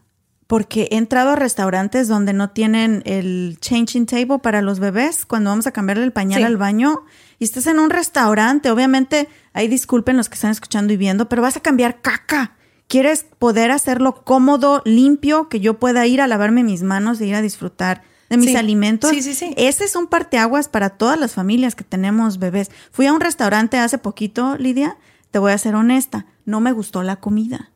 [0.51, 5.51] porque he entrado a restaurantes donde no tienen el changing table para los bebés cuando
[5.51, 7.05] vamos a cambiarle el pañal al baño
[7.39, 11.41] y estás en un restaurante, obviamente, ahí disculpen los que están escuchando y viendo, pero
[11.41, 12.57] vas a cambiar caca.
[12.89, 17.37] Quieres poder hacerlo cómodo, limpio, que yo pueda ir a lavarme mis manos e ir
[17.37, 19.11] a disfrutar de mis alimentos.
[19.11, 19.55] Sí, sí, sí.
[19.57, 22.73] Ese es un parteaguas para todas las familias que tenemos bebés.
[22.91, 24.99] Fui a un restaurante hace poquito, Lidia,
[25.31, 27.71] te voy a ser honesta, no me gustó la comida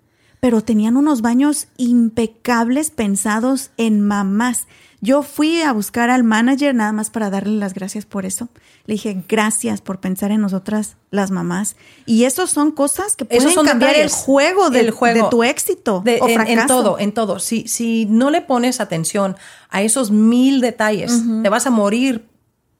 [0.44, 4.66] pero tenían unos baños impecables pensados en mamás.
[5.00, 8.50] Yo fui a buscar al manager nada más para darle las gracias por eso.
[8.84, 11.76] Le dije, gracias por pensar en nosotras, las mamás.
[12.04, 16.18] Y eso son cosas que pueden cambiar el juego, del, juego de tu éxito de,
[16.20, 16.60] o fracaso.
[16.60, 17.38] En, todo, en todo.
[17.38, 19.36] Si, si no le pones atención
[19.70, 22.28] a esos mil detalles, te vas a morir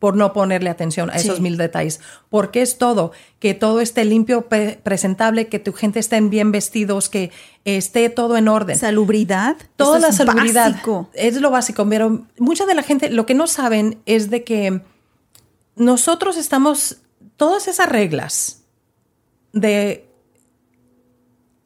[0.05, 1.99] por no ponerle atención a esos mil detalles.
[2.29, 4.51] Porque es todo, que todo esté limpio,
[4.83, 7.31] presentable, que tu gente estén bien vestidos, que
[7.65, 8.77] esté todo en orden.
[8.77, 9.57] Salubridad.
[9.77, 10.77] Toda la salubridad.
[11.15, 14.83] Es lo básico, pero mucha de la gente lo que no saben es de que
[15.75, 16.99] nosotros estamos,
[17.39, 18.61] todas esas reglas
[19.55, 20.07] de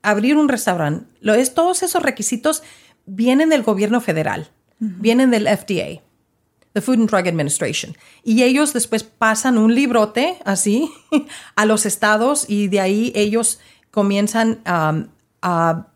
[0.02, 2.62] abrir un restaurante, lo es, todos esos requisitos
[3.04, 6.02] vienen del gobierno federal, vienen del FDA.
[6.78, 7.96] The Food and Drug Administration.
[8.22, 10.88] Y ellos después pasan un librote así
[11.56, 13.58] a los estados y de ahí ellos
[13.90, 15.08] comienzan um,
[15.42, 15.88] a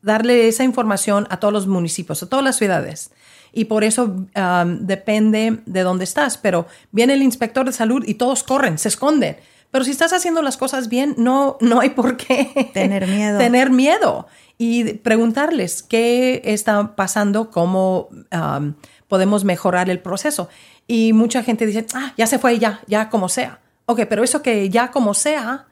[0.00, 3.10] darle esa información a todos los municipios, a todas las ciudades.
[3.52, 6.38] Y por eso um, depende de dónde estás.
[6.38, 9.36] Pero viene el inspector de salud y todos corren, se esconden.
[9.70, 13.38] Pero si estás haciendo las cosas bien, no, no hay por qué tener miedo.
[13.38, 14.26] tener miedo.
[14.58, 18.74] Y preguntarles qué está pasando, cómo um,
[19.08, 20.48] podemos mejorar el proceso.
[20.86, 23.60] Y mucha gente dice, ah, ya se fue, ya, ya como sea.
[23.86, 25.66] Ok, pero eso que ya como sea,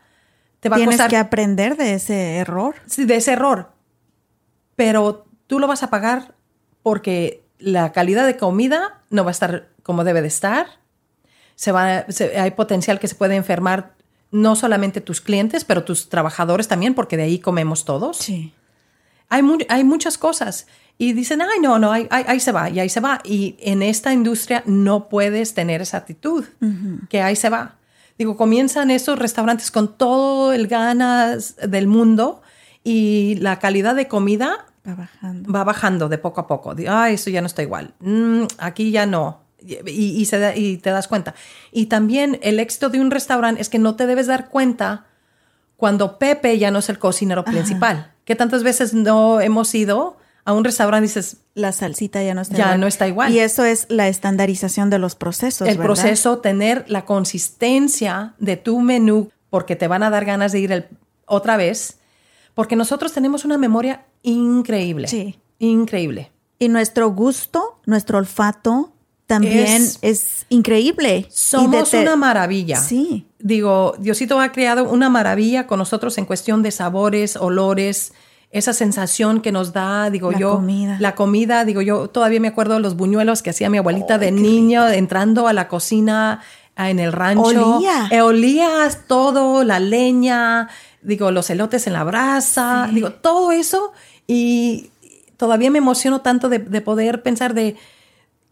[0.61, 0.97] te va a costar.
[0.97, 2.77] Tienes que aprender de ese error.
[2.87, 3.73] Sí, de ese error.
[4.77, 6.35] Pero tú lo vas a pagar
[6.83, 10.78] porque la calidad de comida no va a estar como debe de estar.
[11.59, 13.95] Se va, se- hay potencial que se puede enfermar
[14.31, 18.19] no solamente tus clientes, pero tus trabajadores también, porque de ahí comemos todos.
[18.19, 18.53] Sí.
[19.29, 20.69] Hay, mu- hay muchas cosas.
[20.99, 23.21] Y dicen, ay, no, no, ahí, ahí- ahí se va, y ahí se va.
[23.25, 26.45] Y en esta industria no puedes tener esa actitud,
[27.09, 27.75] que ahí se va.
[28.19, 32.41] Digo, comienzan estos restaurantes con todo el ganas del mundo
[32.85, 35.53] y la calidad de comida Va bajando.
[35.53, 36.75] va bajando de poco a poco.
[36.77, 37.95] Digo, Ay, eso ya no está igual.
[38.01, 39.41] Mm, aquí ya no.
[39.61, 41.35] Y, y se da- y te das cuenta.
[41.73, 45.07] Y también el éxito de un restaurante es que no te debes dar cuenta
[45.77, 48.13] cuando Pepe ya no es el cocinero principal.
[48.25, 52.41] Que tantas veces no hemos ido a un restaurante y dices, La salsita ya no
[52.41, 52.81] está Ya igual.
[52.81, 53.33] no está igual.
[53.33, 55.69] Y eso es la estandarización de los procesos.
[55.69, 55.85] el ¿verdad?
[55.95, 60.73] proceso, tener la consistencia de tu menú, porque te van a dar ganas de ir
[60.73, 60.87] el-
[61.27, 61.99] otra vez,
[62.55, 65.09] porque nosotros tenemos una memoria increíble.
[65.09, 65.39] Sí.
[65.59, 66.31] Increíble.
[66.59, 68.93] Y nuestro gusto, nuestro olfato
[69.29, 71.27] también Es- es, increíble.
[71.31, 72.77] Somos una maravilla.
[72.81, 73.27] Sí.
[73.39, 78.15] Digo, Diosito ha creado una maravilla con nosotros en cuestión de sabores, olores,
[78.51, 80.55] esa sensación que nos da, digo La yo.
[80.57, 80.97] comida.
[80.99, 84.33] La comida, digo yo, todavía me acuerdo de los buñuelos que hacía mi abuelita de
[84.33, 86.41] niño, entrando a la cocina
[86.75, 87.77] ah, en el rancho.
[87.77, 88.09] Olía.
[88.11, 90.71] Eh, olías todo, la leña,
[91.03, 92.95] digo, los elotes en la brasa, Sí.
[92.95, 93.93] digo, todo eso.
[94.27, 94.89] Y
[95.37, 97.77] todavía me emociono tanto de, de poder pensar de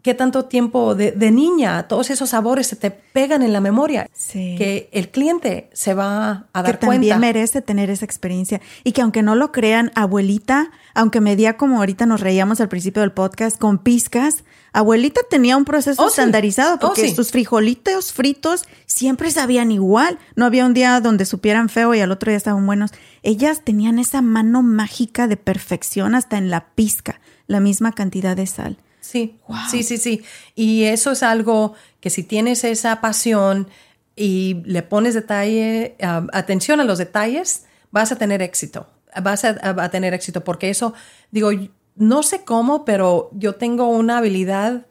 [0.07, 4.09] qué tanto tiempo de, de niña, todos esos sabores se te pegan en la memoria.
[4.13, 4.55] Sí.
[4.57, 7.19] Que el cliente se va a que dar también cuenta.
[7.19, 8.61] merece tener esa experiencia.
[8.85, 13.01] Y que aunque no lo crean, abuelita, aunque medía como ahorita nos reíamos al principio
[13.01, 16.11] del podcast, con pizcas, abuelita tenía un proceso Oh, sí.
[16.11, 17.13] estandarizado Oh, porque sí.
[17.13, 20.19] sus frijolitos fritos siempre sabían igual.
[20.37, 22.91] No había un día donde supieran feo y al otro día estaban buenos.
[23.23, 28.47] Ellas tenían esa mano mágica de perfección hasta en la pizca, la misma cantidad de
[28.47, 28.77] sal.
[29.07, 29.37] Sí,
[29.71, 30.23] sí, sí, sí.
[30.55, 33.67] Y eso es algo que si tienes esa pasión
[34.15, 38.87] y le pones detalle, um, atención a los detalles, vas a tener éxito.
[39.21, 40.93] Vas a, a- a tener éxito porque eso,
[41.31, 41.49] digo,
[41.95, 44.85] no sé cómo, pero yo tengo una habilidad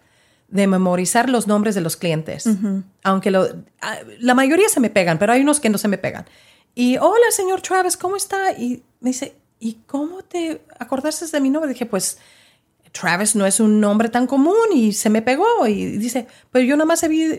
[0.49, 2.47] de memorizar los nombres de los clientes.
[3.03, 3.47] Aunque lo,
[3.81, 6.25] ah, la mayoría se me pegan, pero hay unos que no se me pegan.
[6.75, 8.53] Y, hola, señor Travis, ¿cómo está?
[8.53, 11.73] Y me dice, ¿y cómo te acordaste de mi nombre?
[11.73, 12.19] Dije, pues,
[12.93, 15.67] Travis no es un nombre tan común y se me pegó.
[15.67, 17.39] Y dice, pero yo nada más he, vi-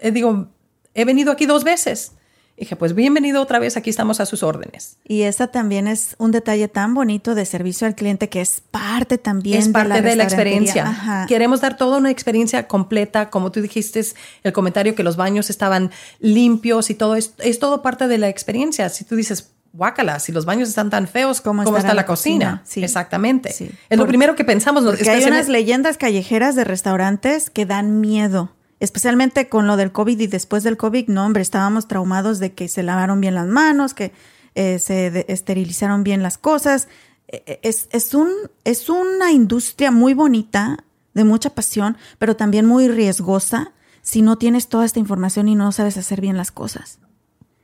[0.00, 0.48] eh, digo,
[0.94, 2.12] he venido aquí dos veces.
[2.54, 4.98] Dije, pues bienvenido otra vez, aquí estamos a sus órdenes.
[5.08, 9.16] Y esa también es un detalle tan bonito de servicio al cliente que es parte
[9.18, 10.86] también es parte de de la, la, experiencia.
[10.86, 11.26] Ajá.
[11.26, 14.04] Queremos dar toda una experiencia completa, como tú dijiste,
[14.44, 15.90] el comentario que los baños estaban
[16.20, 18.90] limpios y todo es, es todo parte de la experiencia.
[18.90, 22.06] Si tú dices, guácala, si los baños están tan feos, ¿cómo, ¿Cómo está la la
[22.06, 22.46] cocina?
[22.46, 22.62] cocina?
[22.64, 22.84] Sí.
[22.84, 23.52] Exactamente.
[23.52, 23.70] Sí.
[23.88, 24.84] Es lo primero que pensamos.
[24.84, 28.52] Porque hay unas leyendas callejeras de restaurantes que dan miedo.
[28.80, 32.68] Especialmente con lo del COVID y después del COVID, no, hombre, estábamos traumados de que
[32.68, 34.12] se lavaron bien las manos, que
[34.56, 36.88] eh, se esterilizaron bien las cosas.
[37.28, 38.28] Eh, eh, Es, es, un,
[38.64, 44.68] es una industria muy bonita, de mucha pasión, pero también muy riesgosa si no tienes
[44.68, 46.98] toda esta información y no sabes hacer bien las cosas.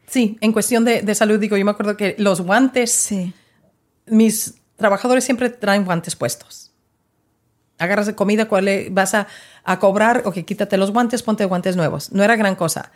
[0.08, 3.32] Sí, en cuestión de, de salud, digo, yo me acuerdo que los guantes, Sí.
[4.06, 6.72] mis trabajadores siempre traen guantes puestos.
[7.78, 9.26] Agarras de comida, cuál le- vas a,
[9.64, 12.10] a cobrar, ok, quítate los guantes, ponte guantes nuevos.
[12.12, 12.90] No era gran cosa.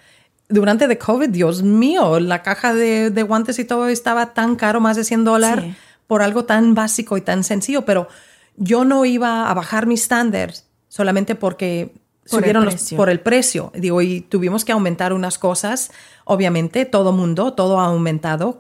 [0.49, 4.81] Durante de COVID, Dios mío, la caja de, de guantes y todo estaba tan caro,
[4.81, 5.75] más de 100 dólares, Sí.
[6.07, 8.09] por algo tan básico y tan sencillo, pero
[8.57, 11.93] yo no iba a bajar mis estándares solamente porque
[12.33, 12.97] Por el subieron los- precio.
[12.97, 13.71] por el precio.
[13.75, 15.93] Digo, y tuvimos que aumentar unas cosas,
[16.25, 18.59] obviamente, todo mundo, todo ha aumentado,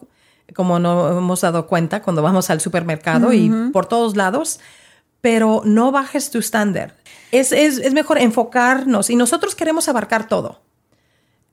[0.54, 4.60] como no hemos dado cuenta cuando vamos al supermercado y por todos lados,
[5.20, 6.94] pero no bajes tu estándar.
[7.30, 10.60] Es, es, es mejor enfocarnos y nosotros queremos abarcar todo.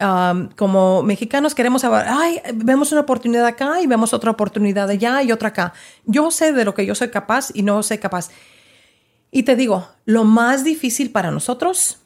[0.02, 5.22] Um, como mexicanos queremos abarcar, ay, vemos una oportunidad acá y vemos otra oportunidad allá
[5.24, 5.74] y otra acá.
[6.06, 8.30] Yo sé de lo que yo soy capaz y no soy capaz.
[9.30, 11.99] Y te digo, lo más difícil para nosotros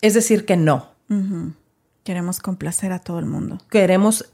[0.00, 0.90] es decir que no.
[2.04, 3.58] Queremos complacer a todo el mundo.
[3.70, 4.26] Queremos,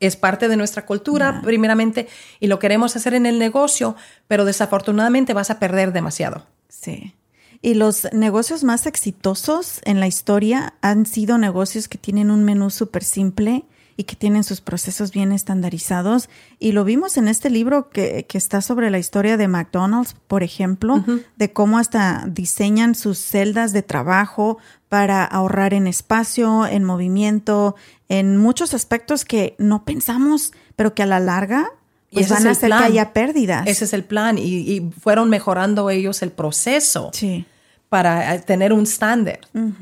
[0.00, 2.08] es parte de nuestra cultura, primeramente,
[2.40, 3.96] y lo queremos hacer en el negocio,
[4.28, 6.46] pero desafortunadamente vas a perder demasiado.
[6.68, 7.14] Sí.
[7.62, 12.70] Y los negocios más exitosos en la historia han sido negocios que tienen un menú
[12.70, 13.64] súper simple
[13.96, 16.28] y que tienen sus procesos bien estandarizados.
[16.58, 20.42] Y lo vimos en este libro que, que está sobre la historia de McDonald's, por
[20.42, 21.02] ejemplo,
[21.36, 24.58] de cómo hasta diseñan sus celdas de trabajo
[24.88, 27.74] para ahorrar en espacio, en movimiento,
[28.08, 31.70] en muchos aspectos que no pensamos, pero que a la larga
[32.10, 32.80] Y pues van a hacer plan.
[32.80, 33.66] que haya pérdidas.
[33.66, 37.10] Ese es el plan y, y fueron mejorando ellos el proceso.
[37.12, 37.44] Sí.
[37.88, 39.40] para eh, tener un estándar.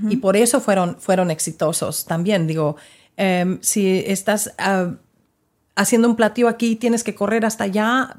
[0.08, 2.46] Y por eso fueron, fueron exitosos también.
[2.46, 2.76] Digo,
[3.16, 4.92] em, si estás ah,
[5.74, 8.16] haciendo un platillo aquí, tienes que correr hasta allá.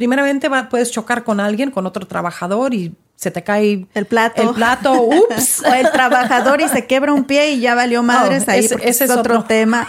[0.00, 4.40] Primeramente puedes chocar con alguien, con otro trabajador y se te cae el plato.
[4.40, 5.62] El plato, ups.
[5.66, 9.10] o el trabajador y se quiebra un pie y ya valió madres ahí, ese, es,
[9.10, 9.86] otro, tema.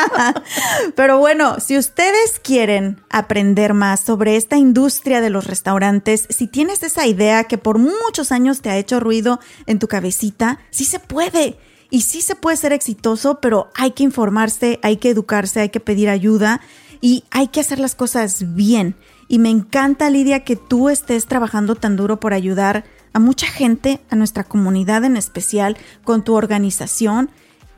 [0.96, 6.82] Pero bueno, si ustedes quieren aprender más sobre esta industria de los restaurantes, si tienes
[6.82, 11.00] esa idea que por muchos años te ha hecho ruido en tu cabecita, sí se
[11.00, 11.58] puede.
[11.90, 15.80] Y sí se puede ser exitoso, pero hay que informarse, hay que educarse, hay que
[15.80, 16.62] pedir ayuda
[17.00, 18.96] y hay que hacer las cosas bien.
[19.28, 24.00] Y me encanta, Lidia, que tú estés trabajando tan duro por ayudar a mucha gente,
[24.10, 27.30] a nuestra comunidad en especial, con tu organización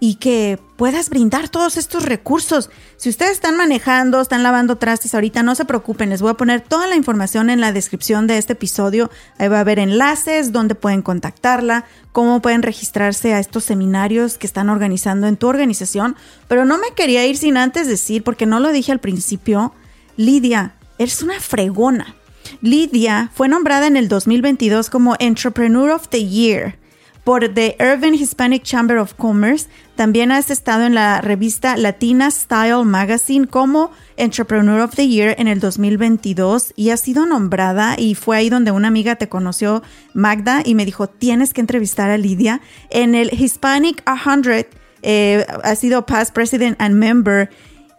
[0.02, 2.70] y que puedas brindar todos estos recursos.
[2.96, 6.62] Si ustedes están manejando, están lavando trastes ahorita, no se preocupen, les voy a poner
[6.62, 9.10] toda la información en la descripción de este episodio.
[9.36, 14.46] Ahí va a haber enlaces donde pueden contactarla, cómo pueden registrarse a estos seminarios que
[14.46, 16.16] están organizando en tu organización.
[16.48, 19.74] Pero no me quería ir sin antes decir, porque no lo dije al principio,
[20.16, 22.14] Lidia, Eres una fregona.
[22.60, 26.76] Lidia fue nombrada en el 2022 como Entrepreneur of the Year
[27.24, 29.66] por The Urban Hispanic Chamber of Commerce.
[29.96, 35.48] También has estado en la revista Latina Style Magazine como Entrepreneur of the Year en
[35.48, 39.82] el 2022 y ha sido nombrada y fue ahí donde una amiga te conoció,
[40.12, 42.60] Magda, y me dijo, tienes que entrevistar a Lidia.
[42.90, 44.66] En el Hispanic 100
[45.00, 47.48] eh, ha sido past president and member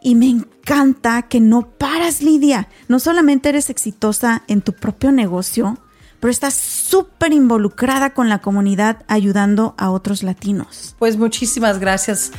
[0.01, 2.67] y me encanta que no paras, Lidia.
[2.87, 5.77] No solamente eres exitosa en tu propio negocio,
[6.19, 10.95] pero estás súper involucrada con la comunidad ayudando a otros latinos.
[10.99, 12.31] Pues muchísimas gracias.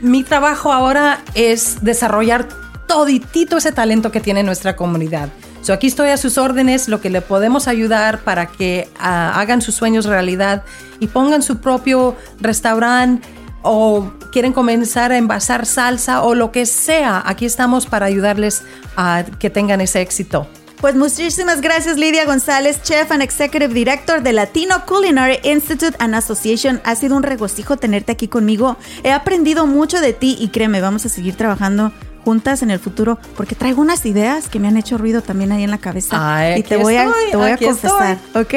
[0.00, 2.48] Mi trabajo ahora es desarrollar
[2.86, 5.30] toditito ese talento que tiene nuestra comunidad.
[5.62, 9.60] So, aquí estoy a sus órdenes, lo que le podemos ayudar para que ah, hagan
[9.60, 10.64] sus sueños realidad
[11.00, 13.28] y pongan su propio restaurante
[13.62, 18.62] o quieren comenzar a envasar salsa o lo que sea, aquí estamos para ayudarles
[18.96, 20.46] a que tengan ese éxito.
[20.80, 26.80] Pues muchísimas gracias Lidia González, Chef and Executive Director de Latino Culinary Institute and Association.
[26.84, 28.78] Ha sido un regocijo tenerte aquí conmigo.
[29.04, 31.92] He aprendido mucho de ti y créeme, vamos a seguir trabajando
[32.24, 35.62] juntas en el futuro, porque traigo unas ideas que me han hecho ruido también ahí
[35.62, 36.56] en la cabeza.
[36.56, 38.54] y te voy a, te voy a confesar, ¿ok?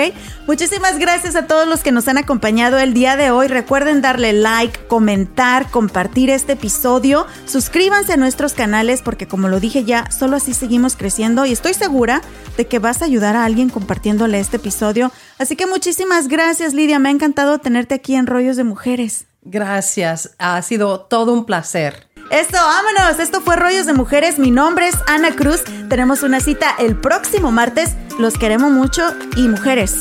[0.47, 3.47] Muchísimas gracias a todos los que nos han acompañado el día de hoy.
[3.47, 7.25] Recuerden darle like, comentar, compartir este episodio.
[7.45, 11.73] Suscríbanse a nuestros canales porque como lo dije ya, solo así seguimos creciendo y estoy
[11.73, 12.21] segura
[12.57, 15.11] de que vas a ayudar a alguien compartiéndole este episodio.
[15.37, 16.99] Así que muchísimas gracias, Lidia.
[16.99, 19.25] Me ha encantado tenerte aquí en Rollos de Mujeres.
[19.43, 20.31] Gracias.
[20.37, 22.07] Ha sido todo un placer.
[22.33, 23.19] Esto, vámonos.
[23.19, 24.39] Esto fue Rollos de Mujeres.
[24.39, 25.63] Mi nombre es Ana Cruz.
[25.87, 27.95] Tenemos una cita el próximo martes.
[28.17, 29.03] Los queremos mucho
[29.35, 29.97] y mujeres.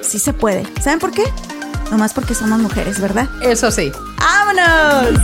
[0.00, 0.64] Sí se puede.
[0.80, 1.24] ¿Saben por qué?
[1.90, 3.28] Nomás porque somos mujeres, ¿verdad?
[3.42, 3.90] Eso sí.
[4.16, 5.20] ¡Vámonos!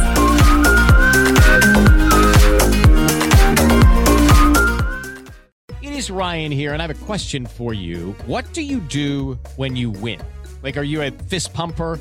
[5.80, 8.16] It is Ryan here, and I have a question for you.
[8.26, 10.18] What do you do when you win?
[10.64, 12.00] Like, are you a fist pumper?